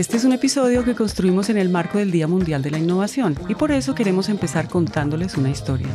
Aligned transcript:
Este 0.00 0.16
es 0.16 0.24
un 0.24 0.32
episodio 0.32 0.82
que 0.82 0.94
construimos 0.94 1.50
en 1.50 1.58
el 1.58 1.68
marco 1.68 1.98
del 1.98 2.10
Día 2.10 2.26
Mundial 2.26 2.62
de 2.62 2.70
la 2.70 2.78
Innovación 2.78 3.38
y 3.48 3.54
por 3.54 3.70
eso 3.70 3.94
queremos 3.94 4.30
empezar 4.30 4.66
contándoles 4.66 5.36
una 5.36 5.50
historia. 5.50 5.88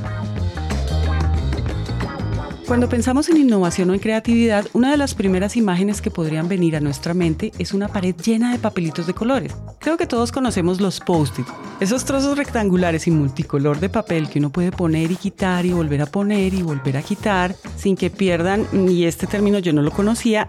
Cuando 2.68 2.88
pensamos 2.88 3.30
en 3.30 3.38
innovación 3.38 3.90
o 3.90 3.96
en 3.96 4.00
creatividad, 4.00 4.68
una 4.74 4.92
de 4.92 4.98
las 4.98 5.16
primeras 5.16 5.58
imágenes 5.58 6.02
que 6.02 6.12
podrían 6.12 6.48
venir 6.48 6.76
a 6.76 6.82
nuestra 6.82 7.16
mente 7.16 7.52
es 7.58 7.74
una 7.74 7.88
pared 7.88 8.14
llena 8.16 8.52
de 8.52 8.60
papelitos 8.60 9.08
de 9.08 9.16
colores. 9.16 9.56
Creo 9.80 9.98
que 9.98 10.06
todos 10.06 10.32
conocemos 10.32 10.80
los 10.80 11.00
post-it, 11.00 11.48
esos 11.80 12.06
trozos 12.06 12.38
rectangulares 12.38 13.08
y 13.08 13.12
multicolor 13.12 13.80
de 13.80 13.90
papel 13.90 14.30
que 14.30 14.38
uno 14.38 14.52
puede 14.52 14.72
poner 14.72 15.12
y 15.12 15.16
quitar 15.16 15.66
y 15.66 15.72
volver 15.72 16.04
a 16.04 16.06
poner 16.06 16.54
y 16.54 16.62
volver 16.62 16.98
a 16.98 17.02
quitar 17.02 17.56
sin 17.76 17.96
que 17.96 18.12
pierdan, 18.12 18.68
y 18.72 19.06
este 19.06 19.26
término 19.26 19.58
yo 19.58 19.74
no 19.74 19.82
lo 19.82 19.90
conocía, 19.90 20.46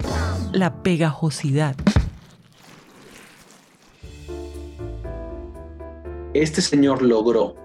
la 0.52 0.82
pegajosidad. 0.82 1.74
Este 6.34 6.60
señor 6.60 7.02
logró 7.02 7.56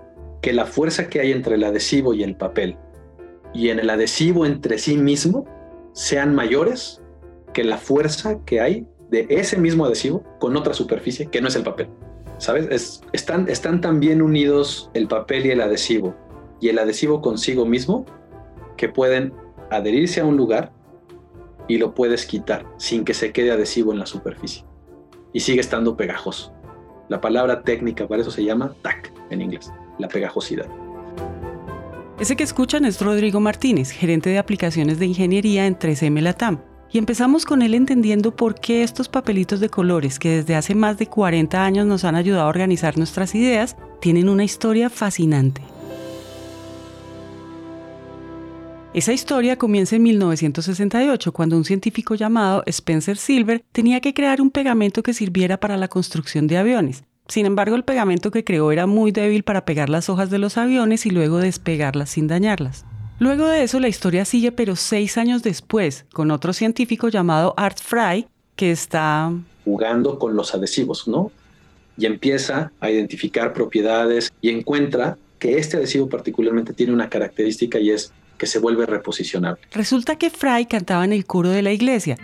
que 0.42 0.54
la 0.54 0.66
fuerza 0.66 1.08
que 1.08 1.20
hay 1.20 1.32
entre 1.32 1.56
el 1.56 1.64
adhesivo 1.64 2.14
y 2.14 2.24
el 2.24 2.36
papel 2.36 2.78
y 3.54 3.70
en 3.70 3.80
el 3.80 3.90
adhesivo 3.90 4.46
entre 4.46 4.78
sí 4.78 4.98
mismo 4.98 5.46
sean 5.94 6.34
mayores 6.34 7.02
que 7.54 7.64
la 7.64 7.78
fuerza 7.78 8.40
que 8.46 8.62
hay 8.62 8.88
de 9.10 9.28
ese 9.30 9.58
mismo 9.58 9.86
adhesivo 9.86 10.24
con 10.40 10.56
otra 10.56 10.74
superficie 10.74 11.28
que 11.28 11.42
no 11.42 11.50
es 11.50 11.56
el 11.56 11.64
papel. 11.64 11.90
¿Sabes? 12.38 13.02
están, 13.14 13.48
están 13.50 13.82
tan 13.82 14.00
bien 14.00 14.22
unidos 14.22 14.90
el 14.96 15.08
papel 15.08 15.46
y 15.46 15.52
el 15.52 15.62
adhesivo 15.62 16.16
y 16.60 16.70
el 16.70 16.80
adhesivo 16.80 17.22
consigo 17.22 17.66
mismo 17.66 18.06
que 18.78 18.90
pueden 18.90 19.34
adherirse 19.70 20.22
a 20.22 20.26
un 20.26 20.38
lugar 20.38 20.72
y 21.68 21.78
lo 21.78 21.94
puedes 21.94 22.26
quitar 22.26 22.66
sin 22.78 23.06
que 23.06 23.14
se 23.14 23.32
quede 23.32 23.52
adhesivo 23.52 23.92
en 23.92 24.00
la 24.00 24.08
superficie 24.08 24.66
y 25.34 25.42
sigue 25.42 25.62
estando 25.62 25.96
pegajoso. 25.96 26.54
La 27.12 27.20
palabra 27.20 27.62
técnica 27.62 28.08
para 28.08 28.22
eso 28.22 28.32
se 28.32 28.42
llama 28.42 28.74
TAC 28.84 29.12
en 29.32 29.42
inglés, 29.42 29.70
la 30.00 30.08
pegajosidad. 30.08 30.66
Ese 32.22 32.38
que 32.38 32.46
escuchan 32.46 32.86
es 32.86 33.02
Rodrigo 33.02 33.42
Martínez, 33.42 33.92
gerente 33.92 34.30
de 34.30 34.38
aplicaciones 34.38 34.98
de 34.98 35.08
ingeniería 35.08 35.68
en 35.68 35.78
3M 35.78 36.22
Latam. 36.22 36.62
Y 36.90 37.00
empezamos 37.00 37.44
con 37.44 37.64
él 37.64 37.74
entendiendo 37.74 38.34
por 38.34 38.56
qué 38.56 38.84
estos 38.84 39.10
papelitos 39.10 39.60
de 39.60 39.68
colores 39.68 40.20
que 40.20 40.38
desde 40.38 40.56
hace 40.56 40.74
más 40.74 40.98
de 40.98 41.08
40 41.08 41.62
años 41.62 41.86
nos 41.86 42.06
han 42.06 42.16
ayudado 42.16 42.46
a 42.46 42.50
organizar 42.50 42.98
nuestras 42.98 43.36
ideas 43.36 43.76
tienen 44.00 44.30
una 44.30 44.46
historia 44.46 44.90
fascinante. 44.90 45.62
Esa 48.94 49.14
historia 49.14 49.56
comienza 49.56 49.96
en 49.96 50.04
1968, 50.04 51.32
cuando 51.32 51.56
un 51.56 51.64
científico 51.64 52.16
llamado 52.16 52.62
Spencer 52.66 53.16
Silver 53.16 53.64
tenía 53.72 54.02
que 54.02 54.14
crear 54.14 54.42
un 54.42 54.52
pegamento 54.52 55.02
que 55.02 55.14
sirviera 55.14 55.58
para 55.62 55.78
la 55.78 55.88
construcción 55.88 56.46
de 56.48 56.58
aviones. 56.58 57.06
Sin 57.30 57.46
embargo, 57.46 57.78
el 57.78 57.86
pegamento 57.86 58.32
que 58.32 58.44
creó 58.44 58.70
era 58.70 58.88
muy 58.88 59.14
débil 59.14 59.44
para 59.44 59.64
pegar 59.64 59.90
las 59.90 60.10
hojas 60.10 60.30
de 60.30 60.40
los 60.40 60.58
aviones 60.58 61.06
y 61.06 61.10
luego 61.10 61.38
despegarlas 61.38 62.10
sin 62.10 62.28
dañarlas. 62.28 62.84
Luego 63.18 63.48
de 63.48 63.64
eso 63.64 63.80
la 63.80 63.88
historia 63.88 64.26
sigue, 64.26 64.52
pero 64.52 64.76
seis 64.76 65.18
años 65.18 65.42
después, 65.42 66.06
con 66.12 66.30
otro 66.30 66.52
científico 66.52 67.08
llamado 67.08 67.54
Art 67.56 67.80
Fry, 67.82 68.28
que 68.58 68.72
está 68.72 69.32
jugando 69.64 70.20
con 70.20 70.36
los 70.36 70.54
adhesivos, 70.54 71.08
¿no? 71.08 71.32
Y 71.98 72.08
empieza 72.08 72.74
a 72.82 72.92
identificar 72.92 73.54
propiedades 73.54 74.34
y 74.42 74.50
encuentra 74.50 75.18
que 75.40 75.58
este 75.58 75.78
adhesivo 75.78 76.10
particularmente 76.10 76.74
tiene 76.74 76.92
una 76.92 77.10
característica 77.10 77.80
y 77.80 77.92
es 77.92 78.12
que 78.42 78.48
se 78.48 78.58
vuelve 78.58 78.88
reposicionable. 78.88 79.62
Resulta 79.72 80.16
que 80.16 80.32
Fry 80.32 80.66
cantaba 80.66 81.06
en 81.06 81.14
el 81.14 81.28
coro 81.28 81.50
de 81.50 81.62
la 81.62 81.74
iglesia 81.74 82.18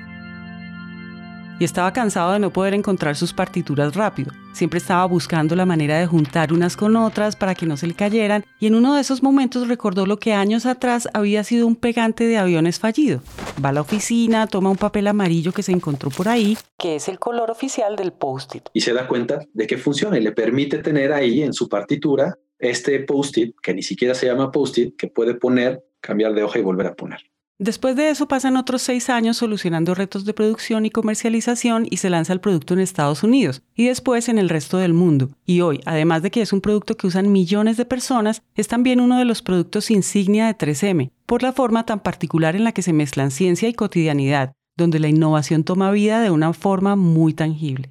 y 1.60 1.64
estaba 1.64 1.94
cansado 1.94 2.34
de 2.34 2.40
no 2.40 2.52
poder 2.52 2.74
encontrar 2.74 3.16
sus 3.16 3.34
partituras 3.34 3.94
rápido. 3.94 4.32
Siempre 4.52 4.80
estaba 4.80 5.06
buscando 5.06 5.56
la 5.56 5.68
manera 5.68 6.00
de 6.00 6.08
juntar 6.08 6.54
unas 6.54 6.76
con 6.76 6.96
otras 6.96 7.36
para 7.36 7.54
que 7.54 7.68
no 7.68 7.78
se 7.78 7.86
le 7.86 7.94
cayeran 7.94 8.46
y 8.60 8.66
en 8.66 8.74
uno 8.74 8.96
de 8.96 9.02
esos 9.02 9.22
momentos 9.22 9.68
recordó 9.68 10.08
lo 10.08 10.18
que 10.18 10.34
años 10.34 10.66
atrás 10.66 11.08
había 11.14 11.44
sido 11.44 11.68
un 11.68 11.76
pegante 11.76 12.24
de 12.24 12.40
aviones 12.40 12.80
fallido. 12.80 13.22
Va 13.64 13.70
a 13.70 13.74
la 13.74 13.82
oficina, 13.82 14.48
toma 14.48 14.72
un 14.72 14.78
papel 14.78 15.06
amarillo 15.06 15.52
que 15.52 15.62
se 15.62 15.72
encontró 15.72 16.10
por 16.10 16.30
ahí, 16.30 16.58
que 16.80 16.96
es 16.96 17.08
el 17.10 17.20
color 17.20 17.52
oficial 17.52 17.96
del 17.96 18.12
post-it. 18.12 18.70
Y 18.74 18.82
se 18.82 18.94
da 18.94 19.08
cuenta 19.08 19.42
de 19.54 19.68
que 19.68 19.78
funciona 19.78 20.18
y 20.18 20.24
le 20.24 20.32
permite 20.32 20.80
tener 20.80 21.14
ahí 21.14 21.44
en 21.44 21.54
su 21.54 21.70
partitura 21.70 22.40
este 22.58 23.00
post-it, 23.02 23.56
que 23.62 23.76
ni 23.76 23.84
siquiera 23.84 24.16
se 24.16 24.26
llama 24.26 24.52
post-it, 24.52 24.96
que 24.98 25.08
puede 25.08 25.36
poner, 25.36 25.84
cambiar 26.02 26.34
de 26.34 26.44
hoja 26.44 26.60
y 26.60 26.64
volver 26.64 26.88
a 26.88 26.96
poner. 26.96 27.20
Después 27.60 27.96
de 27.96 28.12
eso 28.12 28.28
pasan 28.28 28.56
otros 28.56 28.84
seis 28.84 29.10
años 29.10 29.38
solucionando 29.38 29.96
retos 29.96 30.26
de 30.26 30.34
producción 30.36 30.86
y 30.86 30.92
comercialización 30.92 31.88
y 31.90 31.98
se 31.98 32.12
lanza 32.12 32.32
el 32.32 32.40
producto 32.40 32.76
en 32.76 32.82
Estados 32.82 33.24
Unidos 33.24 33.64
y 33.76 33.88
después 33.88 34.30
en 34.30 34.38
el 34.38 34.48
resto 34.48 34.78
del 34.78 34.94
mundo. 34.94 35.30
Y 35.44 35.62
hoy, 35.62 35.82
además 35.86 36.22
de 36.22 36.30
que 36.30 36.44
es 36.44 36.54
un 36.54 36.62
producto 36.62 36.96
que 36.96 37.08
usan 37.08 37.32
millones 37.32 37.76
de 37.76 37.86
personas, 37.86 38.44
es 38.54 38.68
también 38.68 39.02
uno 39.02 39.18
de 39.18 39.26
los 39.26 39.42
productos 39.42 39.90
insignia 39.90 40.46
de 40.46 40.56
3M, 40.56 41.10
por 41.26 41.42
la 41.42 41.52
forma 41.52 41.84
tan 41.84 42.00
particular 42.00 42.56
en 42.56 42.64
la 42.64 42.74
que 42.74 42.84
se 42.84 42.94
mezclan 42.94 43.32
ciencia 43.32 43.68
y 43.68 43.74
cotidianidad, 43.74 44.54
donde 44.76 45.00
la 45.00 45.08
innovación 45.08 45.64
toma 45.64 45.90
vida 45.90 46.22
de 46.22 46.30
una 46.30 46.54
forma 46.54 46.96
muy 46.96 47.34
tangible. 47.34 47.90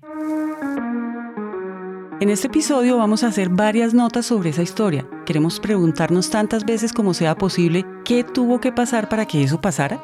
En 2.19 2.31
este 2.31 2.47
episodio 2.47 2.97
vamos 2.97 3.25
a 3.25 3.27
hacer 3.27 3.50
varias 3.50 3.93
notas 3.93 4.25
sobre 4.25 4.49
esa 4.49 4.62
historia. 4.62 5.06
Queremos 5.27 5.60
preguntarnos 5.60 6.31
tantas 6.31 6.65
veces 6.65 6.94
como 6.94 7.12
sea 7.12 7.37
posible 7.37 7.84
qué 8.06 8.25
tuvo 8.25 8.59
que 8.59 8.72
pasar 8.72 9.10
para 9.10 9.27
que 9.27 9.43
eso 9.43 9.60
pasara. 9.60 10.03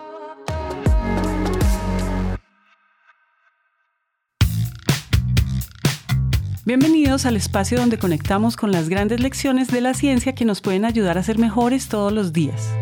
Bienvenidos 6.66 7.24
al 7.24 7.36
espacio 7.36 7.78
donde 7.78 7.96
conectamos 7.96 8.58
con 8.58 8.72
las 8.72 8.90
grandes 8.90 9.20
lecciones 9.20 9.68
de 9.68 9.80
la 9.80 9.94
ciencia 9.94 10.34
que 10.34 10.44
nos 10.44 10.60
pueden 10.60 10.84
ayudar 10.84 11.16
a 11.16 11.22
ser 11.22 11.38
mejores 11.38 11.88
todos 11.88 12.12
los 12.12 12.34
días. 12.34 12.74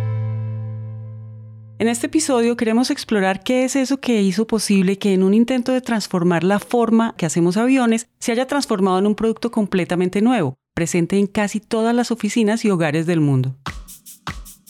En 1.81 1.89
este 1.89 2.09
episodio 2.09 2.59
queremos 2.59 2.91
explorar 2.91 3.43
qué 3.43 3.65
es 3.65 3.75
eso 3.75 4.01
que 4.01 4.21
hizo 4.21 4.47
posible 4.47 4.99
que 4.99 5.15
en 5.15 5.23
un 5.23 5.33
intento 5.33 5.73
de 5.73 5.81
transformar 5.81 6.45
la 6.45 6.59
forma 6.59 7.15
que 7.17 7.25
hacemos 7.25 7.57
aviones 7.57 8.07
se 8.19 8.33
haya 8.33 8.47
transformado 8.47 8.99
en 8.99 9.07
un 9.07 9.15
producto 9.15 9.51
completamente 9.51 10.21
nuevo, 10.21 10.57
presente 10.75 11.17
en 11.17 11.27
casi 11.27 11.59
todas 11.59 11.95
las 11.95 12.11
oficinas 12.11 12.67
y 12.67 12.71
hogares 12.71 13.07
del 13.07 13.21
mundo. 13.21 13.57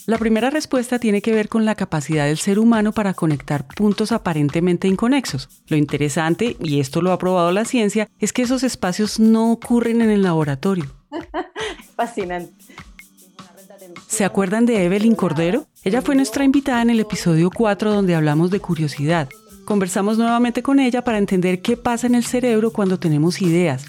La 0.07 0.19
primera 0.19 0.51
respuesta 0.51 1.01
tiene 1.01 1.21
que 1.21 1.35
ver 1.35 1.49
con 1.49 1.65
la 1.65 1.75
capacidad 1.75 2.27
del 2.27 2.39
ser 2.39 2.61
humano 2.61 2.93
para 2.93 3.13
conectar 3.13 3.67
puntos 3.67 4.13
aparentemente 4.13 4.87
inconexos. 4.87 5.49
Lo 5.67 5.77
interesante, 5.77 6.57
y 6.61 6.79
esto 6.79 7.03
lo 7.03 7.11
ha 7.11 7.19
probado 7.19 7.51
la 7.51 7.65
ciencia, 7.65 8.07
es 8.21 8.33
que 8.33 8.43
esos 8.43 8.63
espacios 8.63 9.19
no 9.19 9.51
ocurren 9.51 10.01
en 10.01 10.11
el 10.11 10.23
laboratorio. 10.23 10.85
Fascinante. 11.97 12.55
¿Se 14.09 14.25
acuerdan 14.25 14.67
de 14.67 14.85
Evelyn 14.85 15.15
Cordero? 15.15 15.67
Ella 15.85 16.03
fue 16.03 16.15
nuestra 16.15 16.45
invitada 16.45 16.83
en 16.83 16.91
el 16.91 17.01
episodio 17.01 17.51
4 17.51 17.93
donde 17.93 18.15
hablamos 18.15 18.51
de 18.51 18.61
curiosidad. 18.61 19.29
Conversamos 19.65 20.19
nuevamente 20.19 20.63
con 20.63 20.81
ella 20.81 21.03
para 21.05 21.19
entender 21.19 21.63
qué 21.63 21.77
pasa 21.77 22.07
en 22.07 22.15
el 22.15 22.25
cerebro 22.25 22.73
cuando 22.73 22.99
tenemos 22.99 23.41
ideas. 23.41 23.85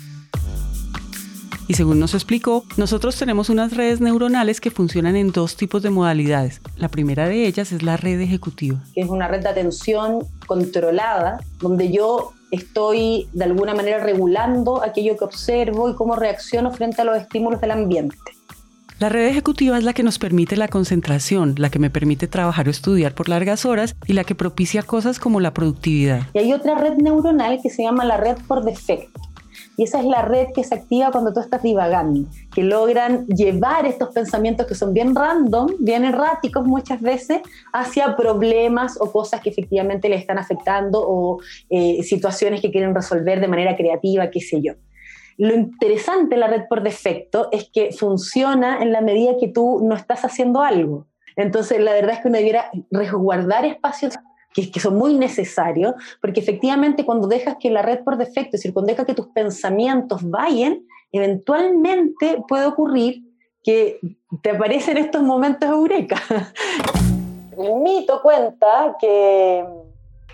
Y 1.68 1.74
según 1.74 2.00
nos 2.00 2.14
explicó, 2.14 2.66
nosotros 2.76 3.16
tenemos 3.18 3.50
unas 3.50 3.76
redes 3.76 4.02
neuronales 4.02 4.60
que 4.60 4.72
funcionan 4.72 5.16
en 5.16 5.32
dos 5.32 5.56
tipos 5.56 5.82
de 5.82 5.90
modalidades. 5.90 6.62
La 6.76 6.90
primera 6.90 7.30
de 7.30 7.48
ellas 7.48 7.72
es 7.72 7.82
la 7.82 7.98
red 7.98 8.20
ejecutiva. 8.20 8.80
Que 8.94 9.02
es 9.02 9.10
una 9.10 9.28
red 9.28 9.42
de 9.42 9.50
atención 9.50 10.26
controlada, 10.48 11.40
donde 11.60 11.92
yo 11.92 12.34
estoy 12.52 13.30
de 13.32 13.46
alguna 13.46 13.74
manera 13.74 14.04
regulando 14.04 14.84
aquello 14.84 15.16
que 15.16 15.24
observo 15.24 15.90
y 15.90 15.96
cómo 15.96 16.16
reacciono 16.16 16.72
frente 16.72 17.02
a 17.02 17.06
los 17.06 17.18
estímulos 17.18 17.62
del 17.62 17.72
ambiente. 17.72 18.18
La 19.02 19.10
red 19.10 19.26
ejecutiva 19.26 19.80
es 19.80 19.84
la 19.84 19.94
que 19.94 20.04
nos 20.04 20.20
permite 20.20 20.56
la 20.56 20.68
concentración, 20.68 21.56
la 21.58 21.72
que 21.72 21.80
me 21.80 21.90
permite 21.90 22.28
trabajar 22.28 22.68
o 22.68 22.70
estudiar 22.70 23.16
por 23.16 23.30
largas 23.30 23.66
horas 23.66 23.96
y 24.06 24.14
la 24.14 24.24
que 24.24 24.36
propicia 24.36 24.84
cosas 24.84 25.18
como 25.18 25.40
la 25.40 25.56
productividad. 25.56 26.28
Y 26.36 26.38
hay 26.38 26.54
otra 26.54 26.76
red 26.76 26.98
neuronal 26.98 27.60
que 27.64 27.72
se 27.72 27.82
llama 27.82 28.06
la 28.06 28.18
red 28.18 28.38
por 28.48 28.64
defecto. 28.64 29.20
Y 29.76 29.86
esa 29.86 30.02
es 30.02 30.06
la 30.06 30.22
red 30.22 30.50
que 30.54 30.64
se 30.64 30.76
activa 30.76 31.10
cuando 31.10 31.34
tú 31.34 31.40
estás 31.40 31.64
divagando, 31.64 32.30
que 32.54 32.62
logran 32.62 33.26
llevar 33.26 33.88
estos 33.88 34.10
pensamientos 34.10 34.68
que 34.68 34.76
son 34.76 34.94
bien 34.94 35.16
random, 35.16 35.70
bien 35.80 36.06
erráticos 36.06 36.64
muchas 36.68 37.02
veces, 37.02 37.42
hacia 37.74 38.16
problemas 38.16 39.02
o 39.02 39.12
cosas 39.12 39.42
que 39.42 39.50
efectivamente 39.50 40.10
le 40.10 40.18
están 40.18 40.38
afectando 40.38 41.02
o 41.04 41.40
eh, 41.72 42.04
situaciones 42.04 42.62
que 42.62 42.70
quieren 42.70 42.94
resolver 42.94 43.40
de 43.40 43.48
manera 43.48 43.76
creativa, 43.76 44.30
qué 44.30 44.42
sé 44.42 44.62
yo. 44.62 44.74
Lo 45.42 45.56
interesante 45.56 46.36
de 46.36 46.40
la 46.40 46.46
red 46.46 46.68
por 46.70 46.84
defecto 46.84 47.50
es 47.52 47.68
que 47.74 47.92
funciona 47.94 48.80
en 48.84 48.92
la 48.92 49.02
medida 49.02 49.38
que 49.40 49.48
tú 49.48 49.80
no 49.82 49.96
estás 49.96 50.24
haciendo 50.24 50.62
algo. 50.62 51.08
Entonces, 51.36 51.80
la 51.80 51.94
verdad 51.94 52.12
es 52.12 52.20
que 52.20 52.28
uno 52.28 52.38
debiera 52.38 52.70
resguardar 52.92 53.66
espacios 53.66 54.20
que, 54.54 54.80
son 54.80 54.98
muy 54.98 55.16
necesarios, 55.16 55.96
porque 56.22 56.42
efectivamente 56.42 57.06
cuando 57.08 57.28
dejas 57.28 57.56
que 57.60 57.72
la 57.72 57.82
red 57.82 58.04
por 58.04 58.18
defecto, 58.18 58.50
es 58.56 58.62
decir, 58.62 58.72
cuando 58.72 58.92
dejas 58.92 59.08
que 59.08 59.16
tus 59.16 59.30
pensamientos 59.30 60.22
vayan, 60.30 60.84
eventualmente 61.12 62.44
puede 62.48 62.68
ocurrir 62.68 63.24
que 63.64 64.00
te 64.44 64.52
aparecen 64.52 64.98
estos 64.98 65.24
momentos 65.24 65.68
eureka. 65.68 66.18
El 67.58 67.78
mito 67.78 68.22
cuenta 68.22 68.96
que 69.00 69.66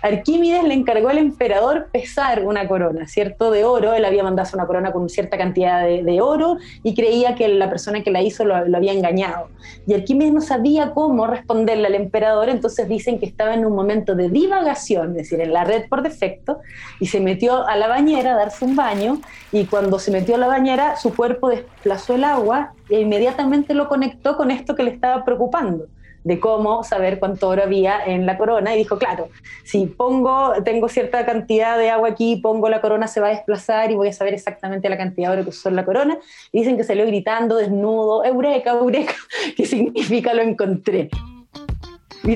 Arquímedes 0.02 0.64
le 0.64 0.74
encargó 0.74 1.08
al 1.08 1.18
emperador 1.18 1.88
pesar 1.92 2.44
una 2.44 2.68
corona, 2.68 3.06
¿cierto? 3.08 3.50
De 3.50 3.64
oro, 3.64 3.94
él 3.94 4.04
había 4.04 4.22
mandado 4.22 4.48
una 4.54 4.66
corona 4.66 4.92
con 4.92 5.08
cierta 5.08 5.36
cantidad 5.36 5.84
de, 5.84 6.20
oro 6.20 6.58
y 6.82 6.94
creía 6.94 7.34
que 7.34 7.48
la 7.48 7.68
persona 7.68 8.02
que 8.02 8.10
la 8.10 8.22
hizo 8.22 8.44
lo, 8.44 8.54
había 8.54 8.92
engañado. 8.92 9.48
Y 9.86 9.94
Arquímedes 9.94 10.32
no 10.32 10.40
sabía 10.40 10.92
cómo 10.92 11.26
responderle 11.26 11.86
al 11.86 11.94
emperador, 11.94 12.48
entonces 12.48 12.88
dicen 12.88 13.18
que 13.18 13.26
estaba 13.26 13.54
en 13.54 13.64
un 13.64 13.74
momento 13.74 14.14
de 14.14 14.28
divagación, 14.28 15.10
es 15.10 15.16
decir, 15.16 15.40
en 15.40 15.52
la 15.52 15.64
red 15.64 15.88
por 15.88 16.02
defecto, 16.02 16.58
y 17.00 17.06
se 17.06 17.20
metió 17.20 17.66
a 17.66 17.76
la 17.76 17.88
bañera 17.88 18.32
a 18.32 18.36
darse 18.36 18.64
un 18.64 18.76
baño, 18.76 19.20
y 19.52 19.64
cuando 19.66 19.98
se 19.98 20.10
metió 20.10 20.36
a 20.36 20.38
la 20.38 20.46
bañera, 20.46 20.96
su 20.96 21.14
cuerpo 21.14 21.48
desplazó 21.48 22.14
el 22.14 22.24
agua 22.24 22.72
e 22.88 23.00
inmediatamente 23.00 23.74
lo 23.74 23.88
conectó 23.88 24.36
con 24.36 24.50
esto 24.50 24.74
que 24.74 24.82
le 24.82 24.90
estaba 24.90 25.24
preocupando 25.24 25.86
de 26.24 26.40
cómo 26.40 26.84
saber 26.84 27.18
cuánto 27.18 27.48
oro 27.48 27.62
había 27.62 28.04
en 28.04 28.26
la 28.26 28.36
corona 28.36 28.74
y 28.74 28.78
dijo, 28.78 28.98
claro, 28.98 29.28
si 29.64 29.86
pongo, 29.86 30.52
tengo 30.64 30.88
cierta 30.88 31.24
cantidad 31.24 31.78
de 31.78 31.90
agua 31.90 32.10
aquí, 32.10 32.36
pongo 32.36 32.68
la 32.68 32.80
corona, 32.80 33.06
se 33.06 33.20
va 33.20 33.28
a 33.28 33.30
desplazar 33.30 33.90
y 33.90 33.94
voy 33.94 34.08
a 34.08 34.12
saber 34.12 34.34
exactamente 34.34 34.88
la 34.88 34.98
cantidad 34.98 35.28
de 35.28 35.34
oro 35.34 35.44
que 35.44 35.50
usó 35.50 35.68
en 35.68 35.76
la 35.76 35.84
corona. 35.84 36.18
Y 36.52 36.58
dicen 36.58 36.76
que 36.76 36.84
salió 36.84 37.06
gritando, 37.06 37.56
desnudo, 37.56 38.24
eureka, 38.24 38.72
eureka, 38.72 39.14
que 39.56 39.64
significa 39.64 40.34
lo 40.34 40.42
encontré. 40.42 41.08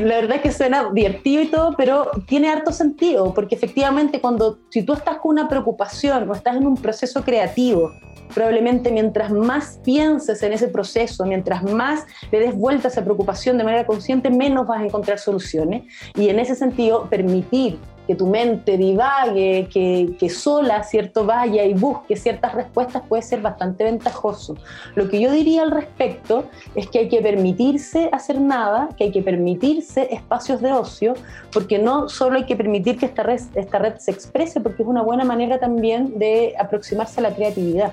La 0.01 0.17
verdad 0.17 0.37
es 0.37 0.43
que 0.43 0.53
suena 0.53 0.91
divertido 0.93 1.43
y 1.43 1.47
todo, 1.49 1.75
pero 1.77 2.11
tiene 2.27 2.49
harto 2.49 2.73
sentido, 2.73 3.35
porque 3.35 3.55
efectivamente 3.55 4.21
cuando, 4.21 4.59
si 4.71 4.83
tú 4.83 4.95
estás 4.95 5.19
con 5.19 5.33
una 5.33 5.49
preocupación 5.49 6.29
o 6.31 6.35
estás 6.35 6.57
en 6.57 6.67
un 6.67 6.77
proceso 6.77 7.23
creativo 7.23 7.93
probablemente 8.33 8.91
mientras 8.91 9.31
más 9.31 9.79
pienses 9.85 10.43
en 10.43 10.53
ese 10.53 10.69
proceso, 10.69 11.25
mientras 11.25 11.63
más 11.63 12.07
le 12.31 12.41
des 12.41 12.55
vuelta 12.55 12.89
a 12.89 12.91
esa 12.91 13.05
preocupación 13.05 13.59
de 13.59 13.65
manera 13.65 13.87
consciente, 13.87 14.31
menos 14.31 14.67
vas 14.67 14.81
a 14.81 14.85
encontrar 14.85 15.19
soluciones. 15.19 15.85
Y 16.15 16.29
en 16.29 16.39
ese 16.39 16.55
sentido, 16.55 17.09
permitir 17.09 17.79
que 18.07 18.15
tu 18.15 18.27
mente 18.27 18.77
divague, 18.77 19.69
que, 19.73 20.15
que, 20.19 20.29
sola, 20.29 20.83
¿cierto?, 20.83 21.25
vaya 21.25 21.65
y 21.65 21.75
busque 21.75 22.17
ciertas 22.17 22.55
respuestas 22.55 23.03
puede 23.09 23.23
ser 23.23 23.41
bastante 23.41 23.85
ventajoso. 23.85 24.57
Lo 24.95 25.09
que 25.09 25.21
yo 25.21 25.31
diría 25.31 25.63
al 25.63 25.71
respecto 25.71 26.45
es 26.75 26.89
que 26.89 27.01
hay 27.01 27.09
que 27.09 27.21
permitirse 27.21 28.09
hacer 28.13 28.41
nada, 28.41 28.89
que 28.97 29.05
hay 29.05 29.13
que 29.13 29.23
permitirse 29.23 30.13
espacios 30.13 30.61
de 30.61 30.73
ocio, 30.73 31.15
porque 31.53 31.79
no 31.79 32.09
solo 32.09 32.37
hay 32.37 32.45
que 32.45 32.57
permitir 32.57 32.99
que 32.99 33.07
esta 33.07 33.23
red, 33.23 33.41
esta 33.55 33.79
red 33.79 33.97
se 33.99 34.11
exprese, 34.11 34.61
porque 34.61 34.83
es 34.83 34.89
una 34.89 35.03
buena 35.03 35.25
manera 35.25 35.59
también 35.59 36.19
de 36.19 36.55
aproximarse 36.59 37.21
a 37.21 37.23
la 37.23 37.35
creatividad. 37.35 37.93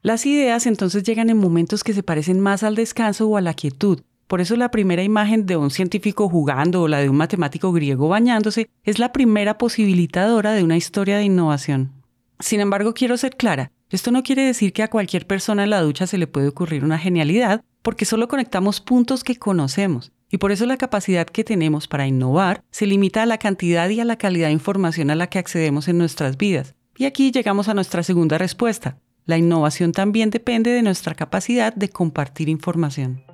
Las 0.00 0.24
ideas 0.24 0.66
entonces 0.66 1.02
llegan 1.02 1.28
en 1.28 1.36
momentos 1.36 1.84
que 1.84 1.92
se 1.92 2.02
parecen 2.02 2.40
más 2.40 2.62
al 2.62 2.76
descanso 2.76 3.28
o 3.28 3.36
a 3.36 3.42
la 3.42 3.52
quietud. 3.52 4.00
Por 4.28 4.40
eso 4.40 4.56
la 4.56 4.70
primera 4.70 5.02
imagen 5.02 5.46
de 5.46 5.56
un 5.56 5.70
científico 5.70 6.28
jugando 6.28 6.82
o 6.82 6.88
la 6.88 7.00
de 7.00 7.08
un 7.08 7.16
matemático 7.16 7.72
griego 7.72 8.08
bañándose 8.08 8.68
es 8.84 8.98
la 8.98 9.10
primera 9.10 9.58
posibilitadora 9.58 10.52
de 10.52 10.62
una 10.62 10.76
historia 10.76 11.16
de 11.16 11.24
innovación. 11.24 11.92
Sin 12.38 12.60
embargo, 12.60 12.94
quiero 12.94 13.16
ser 13.16 13.36
clara, 13.36 13.72
esto 13.90 14.10
no 14.10 14.22
quiere 14.22 14.42
decir 14.42 14.74
que 14.74 14.82
a 14.82 14.90
cualquier 14.90 15.26
persona 15.26 15.64
en 15.64 15.70
la 15.70 15.80
ducha 15.80 16.06
se 16.06 16.18
le 16.18 16.26
puede 16.26 16.48
ocurrir 16.48 16.84
una 16.84 16.98
genialidad, 16.98 17.64
porque 17.80 18.04
solo 18.04 18.28
conectamos 18.28 18.82
puntos 18.82 19.24
que 19.24 19.36
conocemos. 19.36 20.12
Y 20.30 20.36
por 20.36 20.52
eso 20.52 20.66
la 20.66 20.76
capacidad 20.76 21.26
que 21.26 21.42
tenemos 21.42 21.88
para 21.88 22.06
innovar 22.06 22.62
se 22.70 22.86
limita 22.86 23.22
a 23.22 23.26
la 23.26 23.38
cantidad 23.38 23.88
y 23.88 24.00
a 24.00 24.04
la 24.04 24.16
calidad 24.16 24.48
de 24.48 24.52
información 24.52 25.10
a 25.10 25.14
la 25.14 25.28
que 25.28 25.38
accedemos 25.38 25.88
en 25.88 25.96
nuestras 25.96 26.36
vidas. 26.36 26.74
Y 26.98 27.06
aquí 27.06 27.30
llegamos 27.30 27.68
a 27.68 27.74
nuestra 27.74 28.02
segunda 28.02 28.36
respuesta. 28.36 28.98
La 29.24 29.38
innovación 29.38 29.92
también 29.92 30.28
depende 30.28 30.70
de 30.70 30.82
nuestra 30.82 31.14
capacidad 31.14 31.74
de 31.74 31.88
compartir 31.88 32.50
información. 32.50 33.27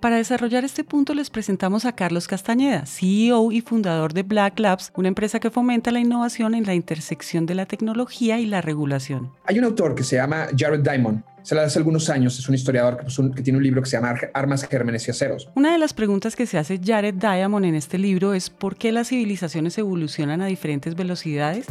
Para 0.00 0.16
desarrollar 0.16 0.64
este 0.64 0.82
punto 0.82 1.12
les 1.12 1.28
presentamos 1.28 1.84
a 1.84 1.92
Carlos 1.92 2.26
Castañeda, 2.26 2.86
CEO 2.86 3.52
y 3.52 3.60
fundador 3.60 4.14
de 4.14 4.22
Black 4.22 4.58
Labs, 4.58 4.90
una 4.96 5.08
empresa 5.08 5.40
que 5.40 5.50
fomenta 5.50 5.90
la 5.90 6.00
innovación 6.00 6.54
en 6.54 6.64
la 6.64 6.74
intersección 6.74 7.44
de 7.44 7.54
la 7.54 7.66
tecnología 7.66 8.38
y 8.38 8.46
la 8.46 8.62
regulación. 8.62 9.30
Hay 9.44 9.58
un 9.58 9.66
autor 9.66 9.94
que 9.94 10.02
se 10.02 10.16
llama 10.16 10.46
Jared 10.56 10.80
Diamond. 10.80 11.22
Se 11.42 11.54
la 11.54 11.64
hace 11.64 11.78
algunos 11.78 12.08
años, 12.08 12.38
es 12.38 12.48
un 12.48 12.54
historiador 12.54 12.96
que, 12.96 13.02
pues, 13.04 13.18
que, 13.36 13.42
tiene 13.42 13.58
un 13.58 13.62
libro 13.62 13.82
que 13.82 13.90
se 13.90 13.98
llama 13.98 14.14
Armas, 14.32 14.66
Gérmenes 14.66 15.06
y 15.06 15.10
Aceros. 15.10 15.50
Una 15.54 15.72
de 15.72 15.78
las 15.78 15.92
preguntas 15.92 16.34
que 16.34 16.46
se 16.46 16.56
hace 16.56 16.80
Jared 16.82 17.14
Diamond 17.14 17.66
en 17.66 17.74
este 17.74 17.98
libro 17.98 18.32
es 18.32 18.48
¿por 18.48 18.76
qué 18.76 18.92
las 18.92 19.08
civilizaciones 19.08 19.76
evolucionan 19.76 20.40
a 20.40 20.46
diferentes 20.46 20.94
velocidades? 20.94 21.66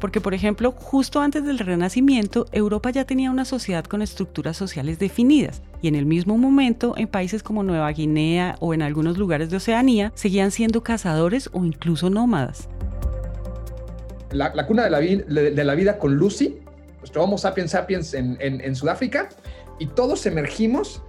Porque, 0.00 0.20
por 0.20 0.32
ejemplo, 0.32 0.72
justo 0.72 1.20
antes 1.20 1.44
del 1.44 1.58
Renacimiento, 1.58 2.46
Europa 2.52 2.90
ya 2.90 3.04
tenía 3.04 3.30
una 3.30 3.44
sociedad 3.44 3.84
con 3.84 4.00
estructuras 4.00 4.56
sociales 4.56 4.98
definidas, 4.98 5.62
y 5.82 5.88
en 5.88 5.94
el 5.94 6.06
mismo 6.06 6.38
momento, 6.38 6.94
en 6.96 7.06
países 7.06 7.42
como 7.42 7.62
Nueva 7.62 7.90
Guinea 7.92 8.56
o 8.60 8.72
en 8.72 8.82
algunos 8.82 9.18
lugares 9.18 9.50
de 9.50 9.58
Oceanía, 9.58 10.10
seguían 10.14 10.50
siendo 10.50 10.82
cazadores 10.82 11.50
o 11.52 11.64
incluso 11.64 12.08
nómadas. 12.08 12.68
La, 14.32 14.66
cuna 14.66 14.84
de 14.84 14.90
la, 15.64 15.74
vida 15.74 15.98
con 15.98 16.14
Lucy, 16.14 16.58
nuestro 16.98 17.24
Homo 17.24 17.36
sapiens 17.36 17.72
sapiens 17.72 18.14
en, 18.14 18.38
en 18.40 18.74
Sudáfrica, 18.74 19.28
y 19.78 19.86
todos 19.86 20.24
emergimos, 20.26 21.02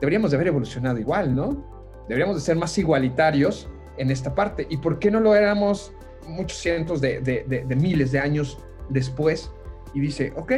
deberíamos 0.00 0.30
de 0.30 0.36
haber 0.36 0.48
evolucionado 0.48 0.98
igual, 0.98 1.34
¿no? 1.34 1.64
Deberíamos 2.08 2.36
de 2.36 2.42
ser 2.42 2.56
más 2.56 2.76
igualitarios 2.76 3.68
en 3.98 4.10
esta 4.10 4.34
parte. 4.34 4.66
¿Y 4.68 4.78
por 4.78 4.98
qué 4.98 5.10
no 5.10 5.20
lo 5.20 5.34
éramos 5.34 5.92
muchos 6.26 6.58
cientos 6.58 7.00
de, 7.00 7.76
miles 7.76 8.12
de 8.12 8.20
años 8.20 8.58
después 8.88 9.50
y 9.94 10.00
dice, 10.00 10.32
ok, 10.36 10.52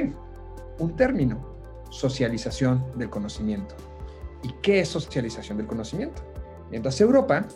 un 0.79 0.97
término, 0.97 1.57
socialización 1.91 2.85
del 2.97 3.11
conocimiento. 3.11 3.75
¿Y 4.43 4.53
qué 4.63 4.81
es 4.81 4.89
socialización 4.89 5.59
del 5.59 5.67
conocimiento? 5.67 6.23
Entonces 6.73 7.01
Europa 7.01 7.47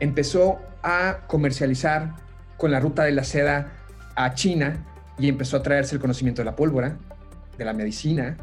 empezó 0.00 0.58
a 0.82 1.26
comercializar 1.26 2.14
con 2.56 2.70
la 2.70 2.80
ruta 2.80 3.04
de 3.04 3.12
la 3.12 3.24
seda 3.24 3.72
a 4.14 4.34
China 4.34 4.84
y 5.18 5.28
empezó 5.28 5.56
a 5.56 5.62
traerse 5.62 5.94
el 5.94 6.00
conocimiento 6.00 6.42
de 6.42 6.46
la 6.46 6.56
pólvora, 6.56 6.96
de 7.56 7.64
la 7.64 7.72
medicina, 7.72 8.36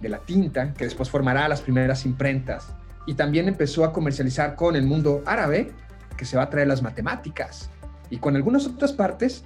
de 0.00 0.08
la 0.08 0.18
tinta, 0.18 0.72
que 0.74 0.84
después 0.84 1.08
formará 1.08 1.48
las 1.48 1.60
primeras 1.60 2.04
imprentas. 2.04 2.74
Y 3.06 3.14
también 3.14 3.48
empezó 3.48 3.84
a 3.84 3.92
comercializar 3.92 4.56
con 4.56 4.74
el 4.76 4.84
mundo 4.84 5.22
árabe, 5.26 5.72
que 6.16 6.24
se 6.24 6.36
va 6.36 6.44
a 6.44 6.50
traer 6.50 6.66
las 6.66 6.82
matemáticas, 6.82 7.70
y 8.10 8.18
con 8.18 8.36
algunas 8.36 8.66
otras 8.66 8.92
partes, 8.92 9.44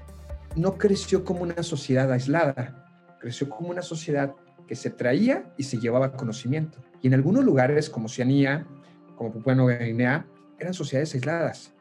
no 0.56 0.76
creció 0.76 1.24
como 1.24 1.42
una 1.42 1.62
sociedad 1.62 2.10
aislada, 2.10 2.86
creció 3.20 3.48
como 3.48 3.70
una 3.70 3.82
sociedad 3.82 4.34
que 4.66 4.76
se 4.76 4.90
traía 4.90 5.52
y 5.56 5.64
se 5.64 5.78
llevaba 5.78 6.12
conocimiento. 6.12 6.78
Y 7.02 7.08
en 7.08 7.14
algunos 7.14 7.44
lugares, 7.44 7.88
como 7.88 8.06
Oceanía, 8.06 8.66
como 9.16 9.32
Papua 9.32 9.54
Nueva 9.54 9.84
Guinea, 9.84 10.26
eran 10.58 10.74
sociedades 10.74 11.14
aisladas, 11.14 11.72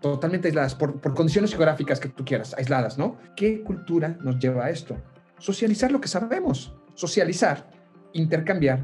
totalmente 0.00 0.48
aisladas, 0.48 0.74
por, 0.74 1.00
por 1.00 1.14
condiciones 1.14 1.50
geográficas 1.50 2.00
que 2.00 2.08
tú 2.08 2.24
quieras, 2.24 2.54
aisladas, 2.56 2.98
¿no? 2.98 3.18
¿Qué 3.36 3.62
cultura 3.62 4.16
nos 4.22 4.38
lleva 4.38 4.66
a 4.66 4.70
esto? 4.70 4.96
Socializar 5.38 5.92
lo 5.92 6.00
que 6.00 6.08
sabemos, 6.08 6.74
socializar, 6.94 7.70
intercambiar, 8.12 8.82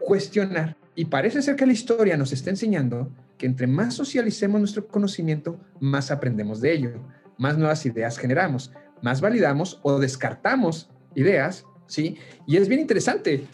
cuestionar. 0.00 0.76
Y 0.94 1.06
parece 1.06 1.42
ser 1.42 1.56
que 1.56 1.66
la 1.66 1.72
historia 1.72 2.16
nos 2.16 2.32
está 2.32 2.50
enseñando 2.50 3.10
que 3.38 3.46
entre 3.46 3.66
más 3.66 3.94
socialicemos 3.94 4.60
nuestro 4.60 4.86
conocimiento, 4.86 5.58
más 5.80 6.10
aprendemos 6.10 6.60
de 6.60 6.72
ello, 6.72 6.90
más 7.38 7.58
nuevas 7.58 7.84
ideas 7.86 8.18
generamos, 8.18 8.72
más 9.02 9.20
validamos 9.20 9.80
o 9.82 9.98
descartamos 9.98 10.90
ideas, 11.14 11.66
¿sí? 11.86 12.16
Y 12.46 12.56
es 12.56 12.68
bien 12.68 12.80
interesante. 12.80 13.46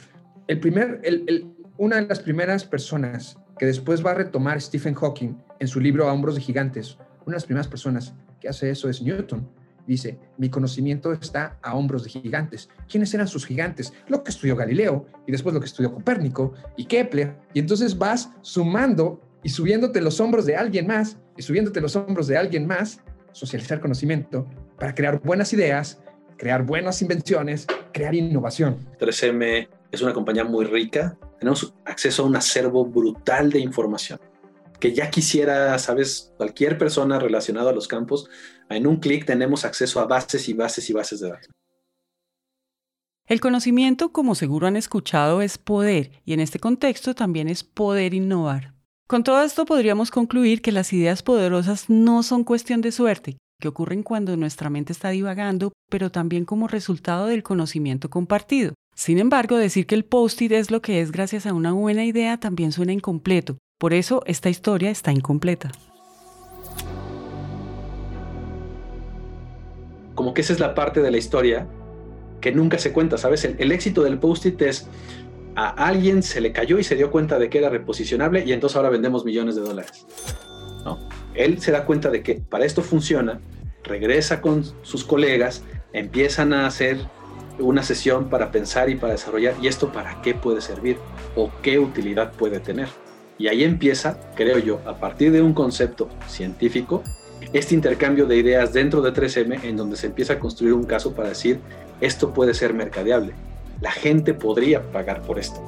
El 0.47 0.61
primer, 0.61 1.01
el, 1.03 1.53
una 1.77 1.97
de 1.97 2.07
las 2.07 2.21
primeras 2.21 2.65
personas 2.65 3.39
que 3.59 3.67
después 3.67 4.05
va 4.05 4.13
a 4.13 4.15
retomar 4.15 4.61
Stephen 4.61 4.95
Hawking 4.95 5.35
en 5.59 5.69
su 5.69 5.81
libro 5.81 6.09
A 6.09 6.13
hombros 6.13 6.35
de 6.35 6.41
gigantes, 6.41 6.99
una 7.27 7.35
de 7.35 7.37
las 7.37 7.45
primeras 7.45 7.69
personas 7.69 8.15
que 8.41 8.49
hace 8.49 8.71
eso 8.71 8.89
es 8.89 9.03
Newton. 9.03 9.49
Dice, 9.87 10.19
mi 10.39 10.49
conocimiento 10.49 11.13
está 11.13 11.59
a 11.63 11.75
hombros 11.75 12.05
de 12.05 12.11
gigantes. 12.11 12.69
¿Quiénes 12.89 13.13
eran 13.13 13.27
sus 13.27 13.45
gigantes? 13.45 13.93
Lo 14.09 14.23
que 14.23 14.31
estudió 14.31 14.55
Galileo 14.55 15.07
y 15.27 15.33
después 15.33 15.53
lo 15.53 15.61
que 15.61 15.67
estudió 15.67 15.93
Copérnico 15.93 16.55
y 16.77 16.85
Kepler. 16.85 17.37
Y 17.55 17.59
entonces 17.59 17.99
vas 17.99 18.31
sumando 18.41 19.21
y 19.43 19.49
subiéndote 19.49 20.01
los 20.01 20.21
hombros 20.21 20.47
de 20.47 20.57
alguien 20.57 20.87
más 20.87 21.19
y 21.37 21.43
subiéndote 21.43 21.81
los 21.81 21.97
hombros 21.97 22.27
de 22.27 22.37
alguien 22.37 22.67
más, 22.67 23.01
socializar 23.33 23.81
conocimiento 23.81 24.47
para 24.79 24.95
crear 24.95 25.21
buenas 25.21 25.53
ideas, 25.53 26.01
crear 26.37 26.65
buenas 26.65 27.03
invenciones, 27.03 27.67
crear 27.93 28.15
innovación. 28.15 28.77
3M 28.99 29.69
es 29.91 30.03
una 30.03 30.13
compañía 30.13 30.45
muy 30.45 30.65
rica, 30.65 31.17
tenemos 31.39 31.75
acceso 31.85 32.23
a 32.23 32.27
un 32.27 32.37
acervo 32.37 32.85
brutal 32.85 33.51
de 33.51 33.61
información 33.61 34.19
que 34.81 34.95
ya 34.95 35.11
quisiera, 35.11 35.79
sabes, 35.79 36.33
cualquier 36.39 36.79
persona 36.79 37.19
relacionada 37.19 37.71
a 37.71 37.75
los 37.75 37.87
campos, 37.87 38.29
en 38.71 38.87
un 38.87 38.97
clic 38.97 39.27
tenemos 39.27 39.65
acceso 39.65 40.01
a 40.01 40.07
bases 40.07 40.49
y 40.49 40.55
bases 40.55 40.89
y 40.89 40.93
bases 40.95 41.21
de 41.21 41.29
datos. 41.29 41.51
El 43.27 43.41
conocimiento, 43.41 44.11
como 44.11 44.35
seguro 44.35 44.67
han 44.67 44.77
escuchado, 44.77 45.43
es 45.43 45.59
poder 45.59 46.11
y 46.25 46.33
en 46.33 46.41
este 46.41 46.59
contexto 46.59 47.15
también 47.15 47.47
es 47.47 47.63
poder 47.63 48.15
innovar. 48.15 48.75
Con 49.11 49.25
todo 49.25 49.43
esto 49.43 49.65
podríamos 49.65 50.13
concluir 50.13 50.63
que 50.63 50.71
las 50.71 50.93
ideas 50.93 51.25
poderosas 51.25 51.91
no 51.91 52.23
son 52.23 52.45
cuestión 52.45 52.81
de 52.81 52.93
suerte, 52.93 53.39
que 53.61 53.67
ocurren 53.67 54.05
cuando 54.05 54.37
nuestra 54.37 54.71
mente 54.71 54.93
está 54.93 55.09
divagando, 55.09 55.73
pero 55.91 56.13
también 56.13 56.45
como 56.45 56.69
resultado 56.69 57.27
del 57.27 57.43
conocimiento 57.43 58.09
compartido. 58.09 58.75
Sin 58.95 59.19
embargo, 59.19 59.57
decir 59.57 59.89
que 59.89 59.97
el 59.97 60.05
post-it 60.05 60.53
es 60.53 60.71
lo 60.71 60.81
que 60.81 61.01
es 61.01 61.11
gracias 61.11 61.47
a 61.47 61.55
una 61.55 61.73
buena 61.73 62.05
idea 62.05 62.39
también 62.39 62.71
suena 62.71 62.93
incompleto. 62.93 63.59
Por 63.81 63.95
eso 63.95 64.23
esta 64.27 64.49
historia 64.49 64.91
está 64.91 65.11
incompleta. 65.11 65.73
Como 70.15 70.35
que 70.35 70.43
esa 70.43 70.53
es 70.53 70.61
la 70.61 70.77
parte 70.77 71.03
de 71.03 71.11
la 71.11 71.19
historia 71.19 71.67
que 72.41 72.53
nunca 72.53 72.79
se 72.79 72.93
cuenta, 72.93 73.19
¿sabes? 73.19 73.45
El, 73.45 73.73
éxito 73.73 74.03
del 74.03 74.19
post-it 74.19 74.63
es 74.63 74.87
a 75.57 75.69
alguien 75.87 76.23
se 76.23 76.41
le 76.41 76.53
cayó 76.53 76.79
y 76.79 76.85
se 76.85 76.97
dio 76.97 77.11
cuenta 77.11 77.39
de 77.39 77.51
que 77.51 77.59
era 77.59 77.69
reposicionable 77.69 78.45
y 78.45 78.53
entonces 78.53 78.77
ahora 78.77 78.91
vendemos 78.91 79.25
millones 79.25 79.57
de 79.57 79.63
dólares. 79.63 80.07
¿no? 80.85 80.99
Él 81.35 81.61
se 81.61 81.73
da 81.73 81.85
cuenta 81.85 82.11
de 82.11 82.23
que 82.23 82.37
para 82.37 82.65
esto 82.65 82.83
funciona, 82.83 83.41
regresa 83.85 84.41
con 84.41 84.65
sus 84.83 85.05
colegas, 85.05 85.63
empiezan 85.93 86.53
a 86.53 86.67
hacer 86.67 86.99
una 87.59 87.83
sesión 87.83 88.29
para 88.31 88.51
pensar 88.51 88.89
y 88.89 88.97
para 88.97 89.13
desarrollar, 89.13 89.55
¿y 89.61 89.67
esto 89.67 89.93
para 89.93 90.23
qué 90.23 90.35
puede 90.35 90.61
servir? 90.61 90.97
¿O 91.37 91.51
qué 91.63 91.79
utilidad 91.79 92.33
puede 92.33 92.61
tener? 92.61 92.89
Y 93.39 93.49
ahí 93.49 93.65
empieza, 93.65 94.19
creo 94.35 94.59
yo, 94.59 94.81
a 94.87 94.99
partir 94.99 95.33
de 95.33 95.43
un 95.43 95.55
concepto 95.55 96.09
científico, 96.27 97.03
este 97.53 97.75
intercambio 97.75 98.27
de 98.27 98.37
ideas 98.37 98.73
dentro 98.73 99.01
de 99.03 99.13
3M 99.13 99.65
en 99.65 99.77
donde 99.77 99.97
se 99.97 100.07
empieza 100.07 100.35
a 100.35 100.39
construir 100.39 100.73
un 100.75 100.85
caso 100.85 101.15
para 101.15 101.31
decir, 101.31 101.61
esto 102.01 102.33
puede 102.33 102.55
ser 102.55 102.75
mercadeable. 102.75 103.35
La 103.81 103.91
gente 103.91 104.35
podría 104.35 104.91
pagar 104.93 105.23
por 105.23 105.39
esto. 105.39 105.61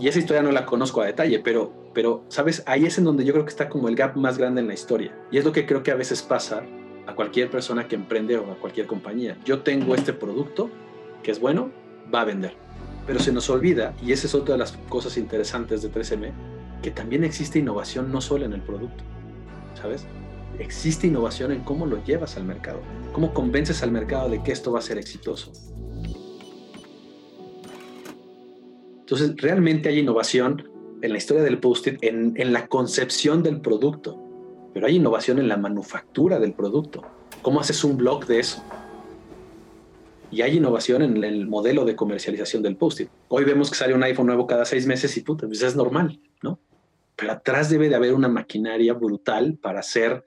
Y 0.00 0.08
esa 0.08 0.18
historia 0.18 0.42
no 0.42 0.50
la 0.50 0.64
conozco 0.64 1.02
a 1.02 1.06
detalle, 1.06 1.40
pero, 1.40 1.72
pero, 1.92 2.24
¿sabes? 2.28 2.62
Ahí 2.66 2.86
es 2.86 2.96
en 2.96 3.04
donde 3.04 3.24
yo 3.24 3.34
creo 3.34 3.44
que 3.44 3.50
está 3.50 3.68
como 3.68 3.88
el 3.88 3.96
gap 3.96 4.16
más 4.16 4.38
grande 4.38 4.62
en 4.62 4.66
la 4.66 4.74
historia. 4.74 5.14
Y 5.30 5.36
es 5.36 5.44
lo 5.44 5.52
que 5.52 5.66
creo 5.66 5.82
que 5.82 5.90
a 5.90 5.94
veces 5.94 6.22
pasa 6.22 6.62
a 7.06 7.14
cualquier 7.14 7.50
persona 7.50 7.86
que 7.86 7.96
emprende 7.96 8.38
o 8.38 8.50
a 8.50 8.54
cualquier 8.56 8.86
compañía. 8.86 9.36
Yo 9.44 9.60
tengo 9.60 9.94
este 9.94 10.14
producto 10.14 10.70
que 11.22 11.30
es 11.30 11.40
bueno, 11.40 11.70
va 12.12 12.22
a 12.22 12.24
vender. 12.24 12.54
Pero 13.06 13.18
se 13.18 13.32
nos 13.32 13.50
olvida, 13.50 13.94
y 14.02 14.12
esa 14.12 14.26
es 14.26 14.34
otra 14.34 14.54
de 14.54 14.58
las 14.58 14.72
cosas 14.88 15.16
interesantes 15.18 15.82
de 15.82 15.90
3M, 15.90 16.30
que 16.82 16.90
también 16.90 17.24
existe 17.24 17.58
innovación 17.58 18.10
no 18.10 18.20
solo 18.20 18.46
en 18.46 18.52
el 18.52 18.62
producto, 18.62 19.04
¿sabes? 19.74 20.06
Existe 20.58 21.06
innovación 21.06 21.52
en 21.52 21.60
cómo 21.60 21.86
lo 21.86 22.02
llevas 22.04 22.36
al 22.36 22.44
mercado, 22.44 22.80
cómo 23.12 23.32
convences 23.32 23.82
al 23.82 23.92
mercado 23.92 24.28
de 24.28 24.42
que 24.42 24.52
esto 24.52 24.72
va 24.72 24.80
a 24.80 24.82
ser 24.82 24.98
exitoso. 24.98 25.52
Entonces, 29.00 29.34
realmente 29.38 29.88
hay 29.88 29.98
innovación 29.98 30.68
en 31.02 31.12
la 31.12 31.18
historia 31.18 31.42
del 31.42 31.58
post-it, 31.58 31.98
en, 32.02 32.34
en 32.36 32.52
la 32.52 32.68
concepción 32.68 33.42
del 33.42 33.60
producto 33.60 34.30
pero 34.72 34.86
hay 34.86 34.96
innovación 34.96 35.38
en 35.38 35.48
la 35.48 35.56
manufactura 35.56 36.38
del 36.38 36.52
producto. 36.52 37.02
¿Cómo 37.42 37.60
haces 37.60 37.82
un 37.84 37.96
blog 37.96 38.26
de 38.26 38.40
eso? 38.40 38.62
Y 40.30 40.42
hay 40.42 40.58
innovación 40.58 41.02
en 41.02 41.24
el 41.24 41.48
modelo 41.48 41.84
de 41.84 41.96
comercialización 41.96 42.62
del 42.62 42.76
post-it. 42.76 43.08
Hoy 43.28 43.44
vemos 43.44 43.70
que 43.70 43.76
sale 43.76 43.94
un 43.94 44.02
iPhone 44.04 44.26
nuevo 44.26 44.46
cada 44.46 44.64
seis 44.64 44.86
meses 44.86 45.16
y 45.16 45.22
puta, 45.22 45.46
pues 45.46 45.62
es 45.62 45.74
normal, 45.74 46.20
¿no? 46.22 46.29
Pero 47.20 47.32
atrás 47.32 47.68
debe 47.68 47.90
de 47.90 47.96
haber 47.96 48.14
una 48.14 48.28
maquinaria 48.28 48.94
brutal 48.94 49.58
para 49.60 49.80
hacer, 49.80 50.24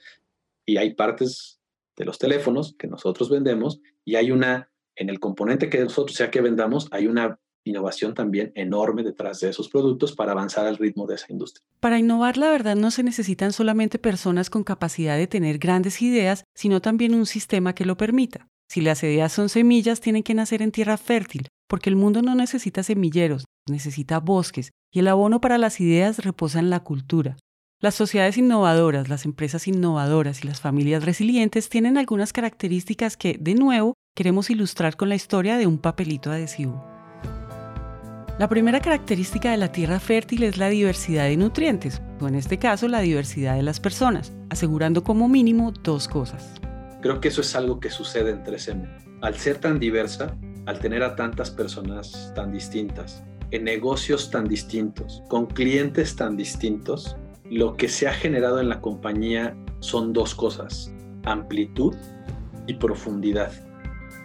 y 0.63 0.77
hay 0.77 0.93
partes 0.93 1.59
de 1.97 2.05
los 2.05 2.19
teléfonos 2.19 2.75
que 2.77 2.87
nosotros 2.87 3.31
vendemos, 3.31 3.81
y 4.05 4.15
hay 4.15 4.29
una, 4.29 4.69
en 4.95 5.09
el 5.09 5.19
componente 5.19 5.69
que 5.69 5.79
nosotros 5.79 6.15
sea 6.15 6.29
que 6.29 6.41
vendamos, 6.41 6.87
hay 6.91 7.07
una 7.07 7.39
innovación 7.63 8.13
también 8.13 8.51
enorme 8.53 9.01
detrás 9.01 9.39
de 9.39 9.49
esos 9.49 9.69
productos 9.69 10.13
para 10.13 10.33
avanzar 10.33 10.67
al 10.67 10.77
ritmo 10.77 11.07
de 11.07 11.15
esa 11.15 11.31
industria. 11.31 11.65
Para 11.79 11.97
innovar, 11.97 12.37
la 12.37 12.51
verdad, 12.51 12.75
no 12.75 12.91
se 12.91 13.01
necesitan 13.01 13.53
solamente 13.53 13.97
personas 13.97 14.51
con 14.51 14.63
capacidad 14.63 15.17
de 15.17 15.25
tener 15.25 15.57
grandes 15.57 15.99
ideas, 16.01 16.43
sino 16.53 16.79
también 16.79 17.15
un 17.15 17.25
sistema 17.25 17.73
que 17.73 17.85
lo 17.85 17.97
permita. 17.97 18.49
Si 18.67 18.81
las 18.81 19.01
ideas 19.03 19.31
son 19.31 19.49
semillas, 19.49 19.99
tienen 19.99 20.23
que 20.23 20.35
nacer 20.35 20.61
en 20.61 20.71
tierra 20.71 20.97
fértil, 20.97 21.47
porque 21.73 21.89
el 21.89 21.95
mundo 21.95 22.21
no 22.21 22.35
necesita 22.35 22.83
semilleros, 22.83 23.45
necesita 23.67 24.19
bosques, 24.19 24.69
y 24.93 24.99
el 24.99 25.07
abono 25.07 25.41
para 25.41 25.57
las 25.57 25.79
ideas 25.79 26.19
reposa 26.19 26.59
en 26.59 26.69
la 26.69 26.81
cultura. 26.81 27.35
Las 27.81 27.95
sociedades 27.95 28.37
innovadoras, 28.37 29.09
las 29.09 29.25
empresas 29.25 29.67
innovadoras 29.67 30.43
y 30.43 30.47
las 30.47 30.61
familias 30.61 31.03
resilientes 31.03 31.69
tienen 31.69 31.97
algunas 31.97 32.31
características 32.31 33.17
que, 33.17 33.39
de 33.41 33.55
nuevo, 33.55 33.95
queremos 34.15 34.51
ilustrar 34.51 34.95
con 34.95 35.09
la 35.09 35.15
historia 35.15 35.57
de 35.57 35.65
un 35.65 35.79
papelito 35.79 36.29
adhesivo. 36.29 36.85
La 38.37 38.47
primera 38.47 38.79
característica 38.79 39.49
de 39.49 39.57
la 39.57 39.71
tierra 39.71 39.99
fértil 39.99 40.43
es 40.43 40.57
la 40.57 40.69
diversidad 40.69 41.23
de 41.23 41.37
nutrientes, 41.37 42.03
o 42.21 42.27
en 42.27 42.35
este 42.35 42.59
caso 42.59 42.87
la 42.87 42.99
diversidad 42.99 43.55
de 43.55 43.63
las 43.63 43.79
personas, 43.79 44.31
asegurando 44.51 45.03
como 45.03 45.27
mínimo 45.27 45.71
dos 45.71 46.07
cosas. 46.07 46.53
Creo 47.01 47.19
que 47.19 47.29
eso 47.29 47.41
es 47.41 47.55
algo 47.55 47.79
que 47.79 47.89
sucede 47.89 48.29
en 48.29 48.43
3M. 48.43 49.19
Al 49.21 49.37
ser 49.39 49.57
tan 49.57 49.79
diversa, 49.79 50.37
al 50.65 50.79
tener 50.79 51.03
a 51.03 51.15
tantas 51.15 51.51
personas 51.51 52.31
tan 52.35 52.51
distintas, 52.51 53.23
en 53.51 53.65
negocios 53.65 54.31
tan 54.31 54.47
distintos, 54.47 55.21
con 55.29 55.45
clientes 55.45 56.15
tan 56.15 56.37
distintos, 56.37 57.15
lo 57.49 57.75
que 57.75 57.87
se 57.87 58.07
ha 58.07 58.13
generado 58.13 58.59
en 58.59 58.69
la 58.69 58.81
compañía 58.81 59.55
son 59.79 60.13
dos 60.13 60.33
cosas, 60.33 60.91
amplitud 61.23 61.95
y 62.67 62.75
profundidad. 62.75 63.51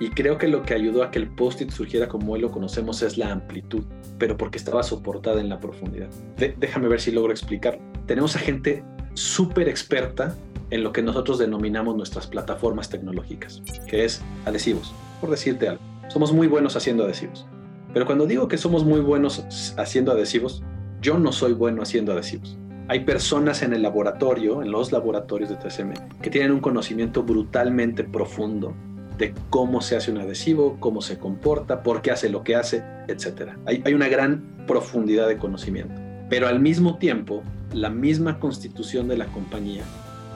Y 0.00 0.11
creo 0.11 0.38
que 0.38 0.47
lo 0.47 0.62
que 0.62 0.75
ayudó 0.75 1.02
a 1.02 1.11
que 1.11 1.18
el 1.18 1.28
post-it 1.28 1.71
surgiera 1.71 2.09
como 2.09 2.33
hoy 2.33 2.40
lo 2.40 2.52
conocemos 2.52 3.02
es 3.02 3.18
la 3.18 3.33
amplitud, 3.33 3.85
pero 4.18 4.37
porque 4.37 4.57
estaba 4.59 4.83
soportada 4.83 5.40
en 5.40 5.49
la 5.49 5.59
profundidad. 5.59 6.09
déjame 6.37 6.88
ver 6.88 7.00
si 7.00 7.11
logro 7.11 7.33
explicar. 7.33 7.78
Tenemos 8.07 8.37
a 8.37 8.38
gente 8.38 8.85
súper 9.14 9.68
experta 9.68 10.37
en 10.71 10.85
lo 10.85 10.92
que 10.92 11.02
nosotros 11.02 11.38
denominamos 11.38 11.97
nuestras 11.97 12.26
plataformas 12.26 12.88
tecnológicas, 12.88 13.62
que 13.88 14.04
es 14.04 14.23
adhesivos, 14.45 14.95
por 15.21 15.30
decirte 15.30 15.68
algo. 15.68 15.88
Somos 16.08 16.32
muy 16.32 16.46
buenos 16.46 16.74
haciendo 16.74 17.04
adhesivos. 17.04 17.46
Pero 17.92 18.06
cuando 18.06 18.26
digo 18.26 18.48
que 18.48 18.58
somos 18.58 18.84
muy 18.84 19.00
buenos 19.00 19.74
haciendo 19.76 20.12
adhesivos, 20.12 20.62
yo 21.00 21.18
no 21.18 21.32
soy 21.32 21.52
bueno 21.52 21.82
haciendo 21.82 22.12
adhesivos. 22.12 22.58
Hay 22.88 23.00
personas 23.00 23.62
en 23.62 23.74
el 23.74 23.82
laboratorio, 23.82 24.62
en 24.62 24.70
los 24.70 24.90
laboratorios 24.90 25.50
de 25.50 25.56
TSM, 25.56 25.92
que 26.22 26.30
tienen 26.30 26.52
un 26.52 26.60
conocimiento 26.60 27.22
brutalmente 27.22 28.04
profundo 28.04 28.74
de 29.18 29.34
cómo 29.50 29.82
se 29.82 29.96
hace 29.96 30.10
un 30.10 30.18
adhesivo, 30.18 30.78
cómo 30.80 31.02
se 31.02 31.18
comporta, 31.18 31.82
por 31.82 32.00
qué 32.00 32.10
hace 32.10 32.30
lo 32.30 32.42
que 32.42 32.56
hace, 32.56 32.82
etc. 33.08 33.52
Hay 33.66 33.92
una 33.92 34.08
gran 34.08 34.64
profundidad 34.66 35.28
de 35.28 35.36
conocimiento. 35.36 36.00
Pero 36.30 36.48
al 36.48 36.60
mismo 36.60 36.96
tiempo, 36.96 37.42
la 37.72 37.90
misma 37.90 38.38
constitución 38.38 39.08
de 39.08 39.18
la 39.18 39.26
compañía 39.26 39.82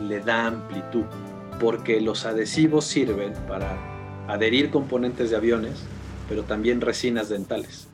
le 0.07 0.21
da 0.21 0.47
amplitud, 0.49 1.05
porque 1.61 2.01
los 2.01 2.27
adhesivos 2.27 2.85
sirven 2.85 3.33
para 3.49 3.92
adherir 4.29 4.71
componentes 4.71 5.31
de 5.31 5.37
aviones, 5.37 5.85
pero 6.29 6.45
también 6.45 6.81
resinas 6.81 7.29
dentales. 7.29 7.89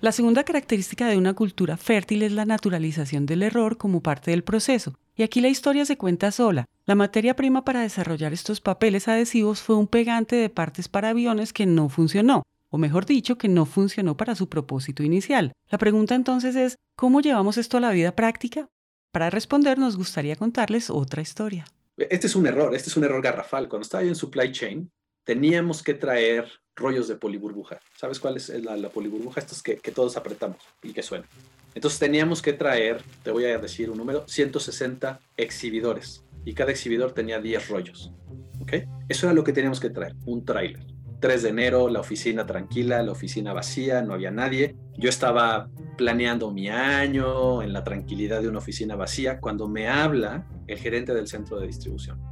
La 0.00 0.10
segunda 0.10 0.42
característica 0.42 1.06
de 1.06 1.16
una 1.16 1.34
cultura 1.34 1.76
fértil 1.76 2.22
es 2.22 2.32
la 2.32 2.44
naturalización 2.44 3.24
del 3.24 3.42
error 3.42 3.76
como 3.76 4.02
parte 4.02 4.32
del 4.32 4.42
proceso. 4.42 4.94
Y 5.14 5.22
aquí 5.22 5.40
la 5.40 5.48
historia 5.48 5.84
se 5.84 5.96
cuenta 5.96 6.32
sola. 6.32 6.64
La 6.86 6.96
materia 6.96 7.36
prima 7.36 7.64
para 7.64 7.82
desarrollar 7.82 8.32
estos 8.32 8.60
papeles 8.60 9.06
adhesivos 9.06 9.60
fue 9.60 9.76
un 9.76 9.86
pegante 9.86 10.34
de 10.34 10.50
partes 10.50 10.88
para 10.88 11.10
aviones 11.10 11.52
que 11.52 11.66
no 11.66 11.88
funcionó, 11.88 12.42
o 12.70 12.78
mejor 12.78 13.06
dicho, 13.06 13.38
que 13.38 13.48
no 13.48 13.64
funcionó 13.64 14.16
para 14.16 14.34
su 14.34 14.48
propósito 14.48 15.04
inicial. 15.04 15.52
La 15.70 15.78
pregunta 15.78 16.16
entonces 16.16 16.56
es, 16.56 16.76
¿cómo 16.96 17.20
llevamos 17.20 17.56
esto 17.56 17.76
a 17.76 17.80
la 17.80 17.92
vida 17.92 18.16
práctica? 18.16 18.68
Para 19.12 19.30
responder 19.30 19.78
nos 19.78 19.96
gustaría 19.96 20.34
contarles 20.34 20.90
otra 20.90 21.22
historia. 21.22 21.64
Este 21.96 22.26
es 22.26 22.34
un 22.34 22.46
error, 22.46 22.74
este 22.74 22.88
es 22.88 22.96
un 22.96 23.04
error 23.04 23.22
garrafal. 23.22 23.68
Cuando 23.68 23.84
estaba 23.84 24.02
yo 24.02 24.08
en 24.08 24.16
supply 24.16 24.50
chain, 24.50 24.90
teníamos 25.24 25.82
que 25.82 25.94
traer 25.94 26.48
rollos 26.74 27.08
de 27.08 27.16
poliburbuja. 27.16 27.80
¿Sabes 27.96 28.18
cuál 28.18 28.36
es 28.36 28.48
la, 28.48 28.88
poliburbuja? 28.88 29.40
Estos 29.40 29.62
que, 29.62 29.76
que, 29.76 29.92
todos 29.92 30.16
apretamos 30.16 30.58
y 30.82 30.92
que 30.92 31.02
suenan. 31.02 31.28
Entonces 31.74 31.98
teníamos 31.98 32.42
que 32.42 32.52
traer, 32.52 33.02
te 33.22 33.30
voy 33.30 33.44
a 33.44 33.58
decir 33.58 33.90
un 33.90 33.98
número, 33.98 34.26
160 34.26 35.20
exhibidores. 35.36 36.24
Y 36.44 36.54
cada 36.54 36.72
exhibidor 36.72 37.12
tenía 37.12 37.40
10 37.40 37.68
rollos. 37.68 38.12
¿Ok? 38.60 38.74
Eso 39.08 39.26
era 39.26 39.34
lo 39.34 39.44
que 39.44 39.52
teníamos 39.52 39.80
que 39.80 39.90
traer, 39.90 40.14
un 40.26 40.44
tráiler. 40.44 40.84
3 41.20 41.42
de 41.44 41.48
enero, 41.50 41.88
la 41.88 42.00
oficina 42.00 42.46
tranquila, 42.46 43.00
la 43.02 43.12
oficina 43.12 43.52
vacía, 43.52 44.02
no 44.02 44.14
había 44.14 44.32
nadie. 44.32 44.74
Yo 44.98 45.08
estaba 45.08 45.70
planeando 45.96 46.50
mi 46.50 46.68
año 46.68 47.62
en 47.62 47.72
la 47.72 47.84
tranquilidad 47.84 48.42
de 48.42 48.48
una 48.48 48.58
oficina 48.58 48.96
vacía 48.96 49.38
cuando 49.38 49.68
me 49.68 49.88
habla 49.88 50.48
el 50.66 50.78
gerente 50.78 51.14
del 51.14 51.28
centro 51.28 51.60
de 51.60 51.68
distribución 51.68 52.31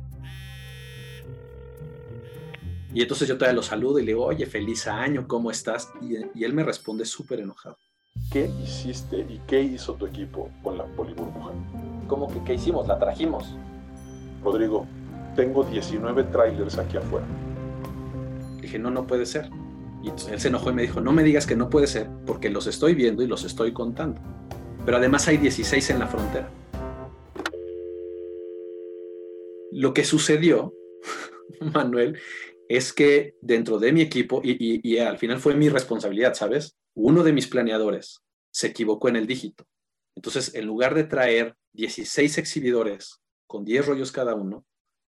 y 2.92 3.02
entonces 3.02 3.28
yo 3.28 3.36
todavía 3.36 3.56
lo 3.56 3.62
saludo 3.62 3.98
y 3.98 4.02
le 4.02 4.08
digo, 4.08 4.24
oye, 4.24 4.46
feliz 4.46 4.86
año, 4.88 5.26
¿cómo 5.28 5.50
estás? 5.50 5.92
Y, 6.02 6.44
él 6.44 6.52
me 6.52 6.64
responde 6.64 7.04
súper 7.04 7.40
enojado. 7.40 7.76
¿Qué 8.32 8.50
hiciste 8.62 9.18
y 9.18 9.40
qué 9.46 9.62
hizo 9.62 9.94
tu 9.94 10.06
equipo 10.06 10.50
con 10.62 10.76
la 10.76 10.84
poliburbuja? 10.84 11.52
¿Cómo 12.08 12.28
que 12.28 12.42
qué 12.42 12.54
hicimos? 12.54 12.88
La 12.88 12.98
trajimos. 12.98 13.54
Rodrigo, 14.42 14.86
tengo 15.36 15.62
19 15.62 16.24
trailers 16.24 16.78
aquí 16.78 16.96
afuera. 16.96 17.26
Le 18.56 18.62
dije, 18.62 18.78
no, 18.78 18.90
no 18.90 19.06
puede 19.06 19.24
ser. 19.24 19.48
Y 20.02 20.08
entonces 20.08 20.32
él 20.32 20.40
se 20.40 20.48
enojó 20.48 20.70
y 20.70 20.74
me 20.74 20.82
dijo, 20.82 21.00
no 21.00 21.12
me 21.12 21.22
digas 21.22 21.46
que 21.46 21.54
no 21.54 21.70
puede 21.70 21.86
ser, 21.86 22.08
porque 22.26 22.50
los 22.50 22.66
estoy 22.66 22.94
viendo 22.94 23.22
y 23.22 23.28
los 23.28 23.44
estoy 23.44 23.72
contando. 23.72 24.20
Pero 24.84 24.96
además 24.96 25.28
hay 25.28 25.36
16 25.36 25.90
en 25.90 25.98
la 26.00 26.08
frontera. 26.08 26.50
Lo 29.70 29.94
que 29.94 30.04
sucedió, 30.04 30.74
Manuel, 31.60 32.18
es 32.70 32.92
que 32.92 33.34
dentro 33.40 33.80
de 33.80 33.92
mi 33.92 34.00
equipo, 34.00 34.40
y, 34.44 34.98
al 34.98 35.18
final 35.18 35.40
fue 35.40 35.56
mi 35.56 35.68
responsabilidad, 35.68 36.34
¿sabes? 36.34 36.76
Uno 36.94 37.24
de 37.24 37.32
mis 37.32 37.48
planeadores 37.48 38.22
se 38.52 38.68
equivocó 38.68 39.08
en 39.08 39.16
el 39.16 39.26
dígito. 39.26 39.66
Entonces, 40.14 40.54
en 40.54 40.66
lugar 40.66 40.94
de 40.94 41.02
traer 41.02 41.56
16 41.72 42.38
exhibidores 42.38 43.20
con 43.48 43.64
10 43.64 43.86
rollos 43.86 44.12
cada 44.12 44.36
uno, 44.36 44.64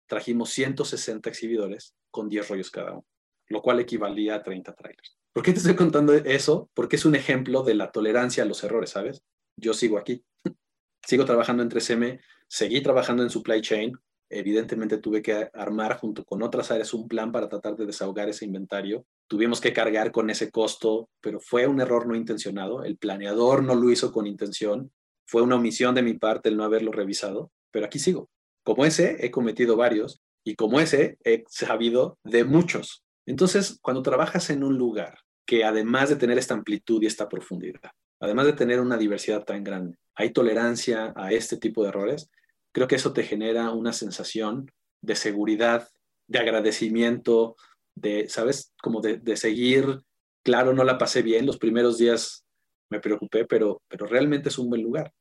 trajimos 0.07 0.49
160 0.49 1.29
exhibidores 1.29 1.93
con 2.09 2.29
10 2.29 2.49
rollos 2.49 2.71
cada 2.71 2.93
uno, 2.93 3.05
lo 3.49 3.61
cual 3.61 3.79
equivalía 3.79 4.35
a 4.35 4.43
30 4.43 4.73
trailers. 4.73 5.19
¿Por 5.31 5.43
qué 5.43 5.51
te 5.51 5.59
estoy 5.59 5.75
contando 5.75 6.13
eso? 6.15 6.71
Porque 6.73 6.95
es 6.95 7.05
un 7.05 7.13
ejemplo 7.13 7.61
de 7.61 7.75
la 7.75 7.91
tolerancia 7.91 8.41
a 8.41 8.47
los 8.47 8.63
errores, 8.63 8.89
¿sabes? 8.89 9.21
Yo 9.55 9.75
sigo 9.75 9.99
aquí. 9.99 10.25
sigo 11.05 11.25
trabajando 11.25 11.61
en 11.61 11.69
3M, 11.69 12.19
seguí 12.47 12.81
trabajando 12.81 13.21
en 13.21 13.29
supply 13.29 13.61
chain, 13.61 13.93
Evidentemente 14.31 14.97
tuve 14.97 15.21
que 15.21 15.49
armar 15.53 15.97
junto 15.97 16.23
con 16.23 16.41
otras 16.41 16.71
áreas 16.71 16.93
un 16.93 17.07
plan 17.07 17.31
para 17.31 17.49
tratar 17.49 17.75
de 17.75 17.85
desahogar 17.85 18.29
ese 18.29 18.45
inventario. 18.45 19.05
Tuvimos 19.27 19.59
que 19.59 19.73
cargar 19.73 20.11
con 20.11 20.29
ese 20.29 20.49
costo, 20.49 21.09
pero 21.19 21.39
fue 21.39 21.67
un 21.67 21.81
error 21.81 22.07
no 22.07 22.15
intencionado. 22.15 22.83
El 22.83 22.97
planeador 22.97 23.63
no 23.63 23.75
lo 23.75 23.91
hizo 23.91 24.11
con 24.11 24.27
intención. 24.27 24.91
Fue 25.25 25.41
una 25.41 25.57
omisión 25.57 25.95
de 25.95 26.01
mi 26.01 26.13
parte 26.13 26.49
el 26.49 26.57
no 26.57 26.63
haberlo 26.63 26.91
revisado, 26.91 27.51
pero 27.71 27.85
aquí 27.85 27.99
sigo. 27.99 28.29
Como 28.63 28.85
ese, 28.85 29.17
he 29.19 29.31
cometido 29.31 29.75
varios 29.75 30.21
y 30.43 30.55
como 30.55 30.79
ese, 30.79 31.17
he 31.23 31.43
sabido 31.47 32.17
de 32.23 32.43
muchos. 32.43 33.03
Entonces, 33.25 33.79
cuando 33.81 34.01
trabajas 34.01 34.49
en 34.49 34.63
un 34.63 34.77
lugar 34.77 35.19
que 35.45 35.63
además 35.63 36.09
de 36.09 36.15
tener 36.15 36.37
esta 36.37 36.53
amplitud 36.53 37.01
y 37.03 37.07
esta 37.07 37.27
profundidad, 37.29 37.91
además 38.19 38.45
de 38.45 38.53
tener 38.53 38.79
una 38.79 38.97
diversidad 38.97 39.43
tan 39.43 39.63
grande, 39.63 39.97
hay 40.15 40.31
tolerancia 40.31 41.13
a 41.15 41.31
este 41.31 41.57
tipo 41.57 41.83
de 41.83 41.89
errores, 41.89 42.29
creo 42.71 42.87
que 42.87 42.95
eso 42.95 43.13
te 43.13 43.23
genera 43.23 43.71
una 43.71 43.93
sensación 43.93 44.71
de 45.01 45.15
seguridad, 45.15 45.87
de 46.27 46.39
agradecimiento, 46.39 47.55
de, 47.95 48.29
¿sabes? 48.29 48.73
Como 48.81 49.01
de, 49.01 49.35
seguir, 49.37 50.01
claro, 50.43 50.73
no 50.73 50.83
la 50.83 50.97
pasé 50.97 51.21
bien, 51.21 51.45
los 51.45 51.57
primeros 51.57 51.97
días 51.97 52.45
me 52.89 52.99
preocupé, 52.99 53.45
pero, 53.45 53.81
pero 53.87 54.05
realmente 54.05 54.49
es 54.49 54.57
un 54.57 54.69
buen 54.69 54.83
lugar. 54.83 55.11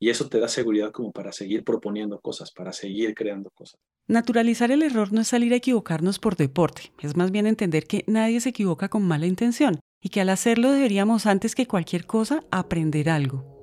Y 0.00 0.10
eso 0.10 0.28
te 0.28 0.40
da 0.40 0.48
seguridad 0.48 0.90
como 0.90 1.12
para 1.12 1.32
seguir 1.32 1.64
proponiendo 1.64 2.20
cosas, 2.20 2.50
para 2.50 2.72
seguir 2.72 3.14
creando 3.14 3.50
cosas. 3.50 3.80
Naturalizar 4.06 4.70
el 4.70 4.82
error 4.82 5.12
no 5.12 5.20
es 5.20 5.28
salir 5.28 5.52
a 5.54 5.56
equivocarnos 5.56 6.18
por 6.18 6.36
deporte, 6.36 6.92
es 7.00 7.16
más 7.16 7.30
bien 7.30 7.46
entender 7.46 7.84
que 7.86 8.04
nadie 8.06 8.40
se 8.40 8.50
equivoca 8.50 8.88
con 8.88 9.02
mala 9.06 9.26
intención 9.26 9.80
y 10.02 10.10
que 10.10 10.20
al 10.20 10.28
hacerlo 10.28 10.72
deberíamos 10.72 11.24
antes 11.24 11.54
que 11.54 11.66
cualquier 11.66 12.04
cosa 12.04 12.44
aprender 12.50 13.08
algo. 13.08 13.53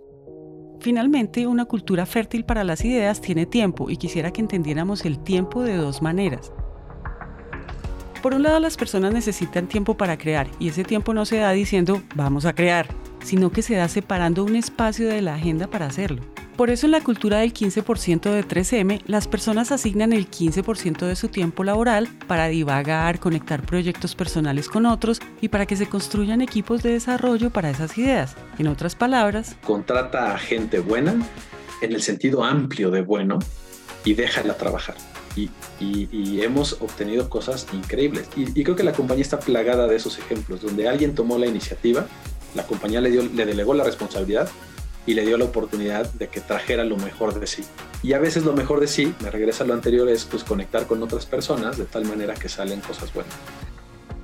Finalmente, 0.81 1.45
una 1.45 1.65
cultura 1.65 2.07
fértil 2.07 2.43
para 2.43 2.63
las 2.63 2.83
ideas 2.83 3.21
tiene 3.21 3.45
tiempo 3.45 3.91
y 3.91 3.97
quisiera 3.97 4.31
que 4.31 4.41
entendiéramos 4.41 5.05
el 5.05 5.19
tiempo 5.19 5.61
de 5.61 5.75
dos 5.75 6.01
maneras. 6.01 6.51
Por 8.23 8.33
un 8.33 8.41
lado, 8.41 8.59
las 8.59 8.77
personas 8.77 9.13
necesitan 9.13 9.67
tiempo 9.67 9.95
para 9.95 10.17
crear 10.17 10.47
y 10.59 10.69
ese 10.69 10.83
tiempo 10.83 11.13
no 11.13 11.25
se 11.25 11.37
da 11.37 11.51
diciendo 11.51 12.01
vamos 12.15 12.45
a 12.45 12.53
crear, 12.53 12.87
sino 13.23 13.51
que 13.51 13.61
se 13.61 13.75
da 13.75 13.87
separando 13.87 14.43
un 14.43 14.55
espacio 14.55 15.07
de 15.07 15.21
la 15.21 15.35
agenda 15.35 15.67
para 15.67 15.85
hacerlo. 15.85 16.23
Por 16.61 16.69
eso 16.69 16.85
en 16.85 16.91
la 16.91 17.01
cultura 17.01 17.39
del 17.39 17.55
15% 17.55 18.21
de 18.29 18.45
3M, 18.47 19.01
las 19.07 19.27
personas 19.27 19.71
asignan 19.71 20.13
el 20.13 20.29
15% 20.29 21.07
de 21.07 21.15
su 21.15 21.27
tiempo 21.27 21.63
laboral 21.63 22.07
para 22.27 22.49
divagar, 22.49 23.19
conectar 23.19 23.65
proyectos 23.65 24.13
personales 24.13 24.69
con 24.69 24.85
otros 24.85 25.21
y 25.41 25.47
para 25.47 25.65
que 25.65 25.75
se 25.75 25.89
construyan 25.89 26.39
equipos 26.39 26.83
de 26.83 26.91
desarrollo 26.91 27.49
para 27.49 27.71
esas 27.71 27.97
ideas. 27.97 28.35
En 28.59 28.67
otras 28.67 28.93
palabras, 28.93 29.55
contrata 29.65 30.35
a 30.35 30.37
gente 30.37 30.77
buena 30.77 31.15
en 31.81 31.93
el 31.93 32.03
sentido 32.03 32.43
amplio 32.43 32.91
de 32.91 33.01
bueno 33.01 33.39
y 34.05 34.13
déjala 34.13 34.55
trabajar. 34.55 34.97
Y, 35.35 35.49
hemos 36.43 36.73
obtenido 36.73 37.27
cosas 37.27 37.65
increíbles. 37.73 38.29
Y, 38.35 38.59
y, 38.59 38.63
creo 38.63 38.75
que 38.75 38.83
la 38.83 38.93
compañía 38.93 39.23
está 39.23 39.39
plagada 39.39 39.87
de 39.87 39.95
esos 39.95 40.19
ejemplos, 40.19 40.61
donde 40.61 40.87
alguien 40.87 41.15
tomó 41.15 41.39
la 41.39 41.47
iniciativa, 41.47 42.05
la 42.53 42.67
compañía 42.67 43.01
le, 43.01 43.09
dio, 43.09 43.23
le 43.23 43.47
delegó 43.47 43.73
la 43.73 43.83
responsabilidad 43.83 44.47
y 45.05 45.13
le 45.13 45.25
dio 45.25 45.37
la 45.37 45.45
oportunidad 45.45 46.11
de 46.13 46.27
que 46.27 46.41
trajera 46.41 46.83
lo 46.83 46.97
mejor 46.97 47.39
de 47.39 47.47
sí. 47.47 47.63
Y 48.03 48.13
a 48.13 48.19
veces 48.19 48.45
lo 48.45 48.53
mejor 48.53 48.79
de 48.79 48.87
sí, 48.87 49.13
me 49.21 49.29
regresa 49.29 49.63
a 49.63 49.67
lo 49.67 49.73
anterior, 49.73 50.07
es 50.09 50.25
pues 50.25 50.43
conectar 50.43 50.87
con 50.87 51.01
otras 51.03 51.25
personas 51.25 51.77
de 51.77 51.85
tal 51.85 52.05
manera 52.05 52.33
que 52.33 52.49
salen 52.49 52.81
cosas 52.81 53.13
buenas. 53.13 53.33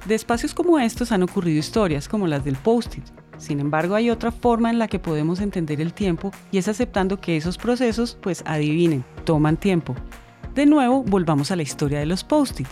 De 0.05 0.15
espacios 0.15 0.53
como 0.53 0.79
estos 0.79 1.11
han 1.11 1.23
ocurrido 1.23 1.59
historias 1.59 2.07
como 2.07 2.27
las 2.27 2.45
del 2.45 2.55
post-it. 2.55 3.03
Sin 3.37 3.59
embargo, 3.59 3.95
hay 3.95 4.09
otra 4.09 4.31
forma 4.31 4.69
en 4.69 4.79
la 4.79 4.87
que 4.87 4.99
podemos 4.99 5.41
entender 5.41 5.81
el 5.81 5.93
tiempo 5.93 6.31
y 6.51 6.57
es 6.57 6.67
aceptando 6.67 7.19
que 7.19 7.37
esos 7.37 7.57
procesos, 7.57 8.17
pues 8.21 8.43
adivinen, 8.45 9.03
toman 9.25 9.57
tiempo. 9.57 9.95
De 10.55 10.65
nuevo, 10.65 11.03
volvamos 11.03 11.51
a 11.51 11.55
la 11.55 11.61
historia 11.61 11.99
de 11.99 12.07
los 12.07 12.23
post-it. 12.23 12.67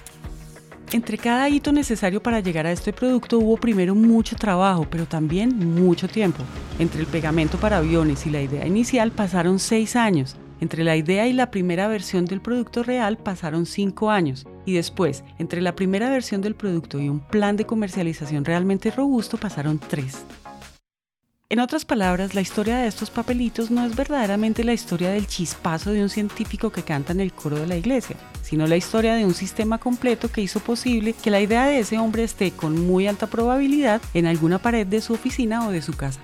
Entre 0.91 1.17
cada 1.17 1.49
hito 1.49 1.71
necesario 1.71 2.21
para 2.21 2.39
llegar 2.39 2.67
a 2.67 2.71
este 2.71 2.93
producto 2.93 3.39
hubo 3.39 3.57
primero 3.57 3.95
mucho 3.95 4.35
trabajo, 4.35 4.87
pero 4.89 5.05
también 5.05 5.73
mucho 5.75 6.07
tiempo. 6.07 6.43
Entre 6.79 7.01
el 7.01 7.07
pegamento 7.07 7.57
para 7.57 7.77
aviones 7.77 8.25
y 8.25 8.29
la 8.29 8.41
idea 8.41 8.65
inicial 8.65 9.11
pasaron 9.11 9.59
seis 9.59 9.95
años. 9.95 10.37
Entre 10.61 10.83
la 10.83 10.95
idea 10.95 11.27
y 11.27 11.33
la 11.33 11.51
primera 11.51 11.87
versión 11.87 12.25
del 12.25 12.39
producto 12.39 12.83
real 12.83 13.17
pasaron 13.17 13.65
cinco 13.65 14.09
años. 14.09 14.45
Y 14.65 14.73
después, 14.73 15.23
entre 15.37 15.61
la 15.61 15.75
primera 15.75 16.09
versión 16.09 16.41
del 16.41 16.55
producto 16.55 16.99
y 16.99 17.09
un 17.09 17.19
plan 17.19 17.57
de 17.57 17.65
comercialización 17.65 18.45
realmente 18.45 18.89
robusto 18.91 19.37
pasaron 19.37 19.79
tres. 19.79 20.23
En 21.47 21.59
otras 21.59 21.85
palabras, 21.85 22.33
la 22.33 22.41
historia 22.41 22.77
de 22.77 22.87
estos 22.87 23.11
papelitos 23.11 23.69
no 23.69 23.85
es 23.85 23.95
verdaderamente 23.95 24.63
la 24.63 24.73
historia 24.73 25.11
del 25.11 25.27
chispazo 25.27 25.91
de 25.91 26.01
un 26.01 26.09
científico 26.09 26.71
que 26.71 26.81
canta 26.81 27.13
en 27.13 27.19
el 27.19 27.33
coro 27.33 27.57
de 27.59 27.67
la 27.67 27.77
iglesia, 27.77 28.15
sino 28.41 28.65
la 28.65 28.77
historia 28.77 29.13
de 29.13 29.25
un 29.25 29.35
sistema 29.35 29.77
completo 29.77 30.31
que 30.31 30.41
hizo 30.41 30.59
posible 30.59 31.13
que 31.13 31.29
la 31.29 31.39
idea 31.39 31.67
de 31.67 31.77
ese 31.77 31.99
hombre 31.99 32.23
esté 32.23 32.49
con 32.49 32.87
muy 32.87 33.05
alta 33.05 33.27
probabilidad 33.27 34.01
en 34.15 34.25
alguna 34.25 34.57
pared 34.57 34.87
de 34.87 35.01
su 35.01 35.13
oficina 35.13 35.67
o 35.67 35.71
de 35.71 35.83
su 35.83 35.93
casa. 35.93 36.19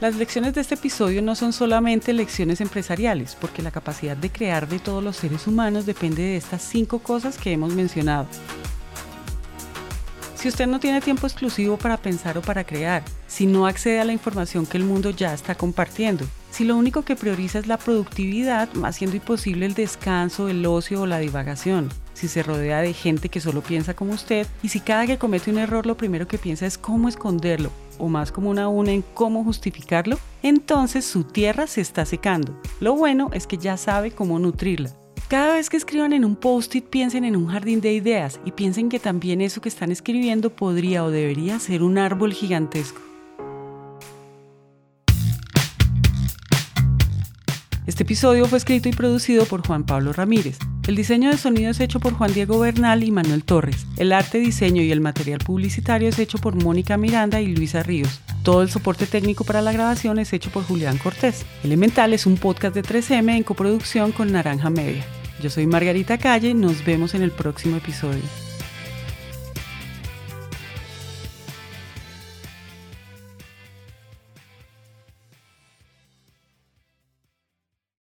Las 0.00 0.14
lecciones 0.14 0.54
de 0.54 0.60
este 0.60 0.76
episodio 0.76 1.20
no 1.20 1.34
son 1.34 1.52
solamente 1.52 2.12
lecciones 2.12 2.60
empresariales, 2.60 3.36
porque 3.40 3.62
la 3.62 3.72
capacidad 3.72 4.16
de 4.16 4.30
crear 4.30 4.68
de 4.68 4.78
todos 4.78 5.02
los 5.02 5.16
seres 5.16 5.48
humanos 5.48 5.84
depende 5.84 6.22
de 6.22 6.36
estas 6.36 6.62
cinco 6.62 7.00
cosas 7.00 7.38
que 7.38 7.50
hemos 7.50 7.74
mencionado. 7.74 8.28
Si 10.36 10.46
usted 10.46 10.68
no 10.68 10.78
tiene 10.78 11.00
tiempo 11.00 11.26
exclusivo 11.26 11.76
para 11.76 11.96
pensar 11.96 12.38
o 12.38 12.40
para 12.40 12.62
crear, 12.62 13.02
si 13.30 13.46
no 13.46 13.66
accede 13.66 14.00
a 14.00 14.04
la 14.04 14.12
información 14.12 14.66
que 14.66 14.76
el 14.76 14.82
mundo 14.82 15.10
ya 15.10 15.32
está 15.32 15.54
compartiendo, 15.54 16.26
si 16.50 16.64
lo 16.64 16.76
único 16.76 17.02
que 17.02 17.14
prioriza 17.14 17.60
es 17.60 17.68
la 17.68 17.78
productividad, 17.78 18.68
haciendo 18.82 19.16
imposible 19.16 19.66
el 19.66 19.74
descanso, 19.74 20.48
el 20.48 20.66
ocio 20.66 21.02
o 21.02 21.06
la 21.06 21.20
divagación, 21.20 21.90
si 22.12 22.26
se 22.26 22.42
rodea 22.42 22.80
de 22.80 22.92
gente 22.92 23.28
que 23.28 23.40
solo 23.40 23.62
piensa 23.62 23.94
como 23.94 24.14
usted 24.14 24.48
y 24.64 24.68
si 24.68 24.80
cada 24.80 25.06
que 25.06 25.16
comete 25.16 25.48
un 25.50 25.58
error 25.58 25.86
lo 25.86 25.96
primero 25.96 26.26
que 26.26 26.38
piensa 26.38 26.66
es 26.66 26.76
cómo 26.76 27.08
esconderlo 27.08 27.70
o 27.98 28.08
más 28.08 28.32
como 28.32 28.50
una 28.50 28.68
una 28.68 28.90
en 28.90 29.02
cómo 29.14 29.44
justificarlo, 29.44 30.18
entonces 30.42 31.04
su 31.04 31.22
tierra 31.22 31.68
se 31.68 31.82
está 31.82 32.04
secando. 32.04 32.60
Lo 32.80 32.96
bueno 32.96 33.30
es 33.32 33.46
que 33.46 33.58
ya 33.58 33.76
sabe 33.76 34.10
cómo 34.10 34.40
nutrirla. 34.40 34.90
Cada 35.28 35.54
vez 35.54 35.70
que 35.70 35.76
escriban 35.76 36.12
en 36.12 36.24
un 36.24 36.34
post-it 36.34 36.86
piensen 36.86 37.24
en 37.24 37.36
un 37.36 37.46
jardín 37.46 37.80
de 37.80 37.92
ideas 37.92 38.40
y 38.44 38.50
piensen 38.50 38.88
que 38.88 38.98
también 38.98 39.40
eso 39.40 39.60
que 39.60 39.68
están 39.68 39.92
escribiendo 39.92 40.50
podría 40.50 41.04
o 41.04 41.10
debería 41.12 41.60
ser 41.60 41.84
un 41.84 41.96
árbol 41.96 42.32
gigantesco. 42.32 43.09
Este 47.90 48.04
episodio 48.04 48.46
fue 48.46 48.58
escrito 48.58 48.88
y 48.88 48.92
producido 48.92 49.46
por 49.46 49.66
Juan 49.66 49.82
Pablo 49.82 50.12
Ramírez. 50.12 50.60
El 50.86 50.94
diseño 50.94 51.28
de 51.28 51.36
sonido 51.36 51.72
es 51.72 51.80
hecho 51.80 51.98
por 51.98 52.12
Juan 52.12 52.32
Diego 52.32 52.60
Bernal 52.60 53.02
y 53.02 53.10
Manuel 53.10 53.42
Torres. 53.42 53.84
El 53.96 54.12
arte, 54.12 54.38
diseño 54.38 54.80
y 54.80 54.92
el 54.92 55.00
material 55.00 55.40
publicitario 55.40 56.08
es 56.08 56.20
hecho 56.20 56.38
por 56.38 56.54
Mónica 56.54 56.96
Miranda 56.96 57.40
y 57.40 57.48
Luisa 57.48 57.82
Ríos. 57.82 58.20
Todo 58.44 58.62
el 58.62 58.70
soporte 58.70 59.06
técnico 59.06 59.42
para 59.42 59.60
la 59.60 59.72
grabación 59.72 60.20
es 60.20 60.32
hecho 60.32 60.50
por 60.50 60.62
Julián 60.62 60.98
Cortés. 60.98 61.44
Elemental 61.64 62.14
es 62.14 62.26
un 62.26 62.36
podcast 62.36 62.76
de 62.76 62.84
3M 62.84 63.36
en 63.36 63.42
coproducción 63.42 64.12
con 64.12 64.30
Naranja 64.30 64.70
Media. 64.70 65.04
Yo 65.42 65.50
soy 65.50 65.66
Margarita 65.66 66.16
Calle, 66.16 66.54
nos 66.54 66.84
vemos 66.84 67.16
en 67.16 67.22
el 67.22 67.32
próximo 67.32 67.78
episodio. 67.78 68.22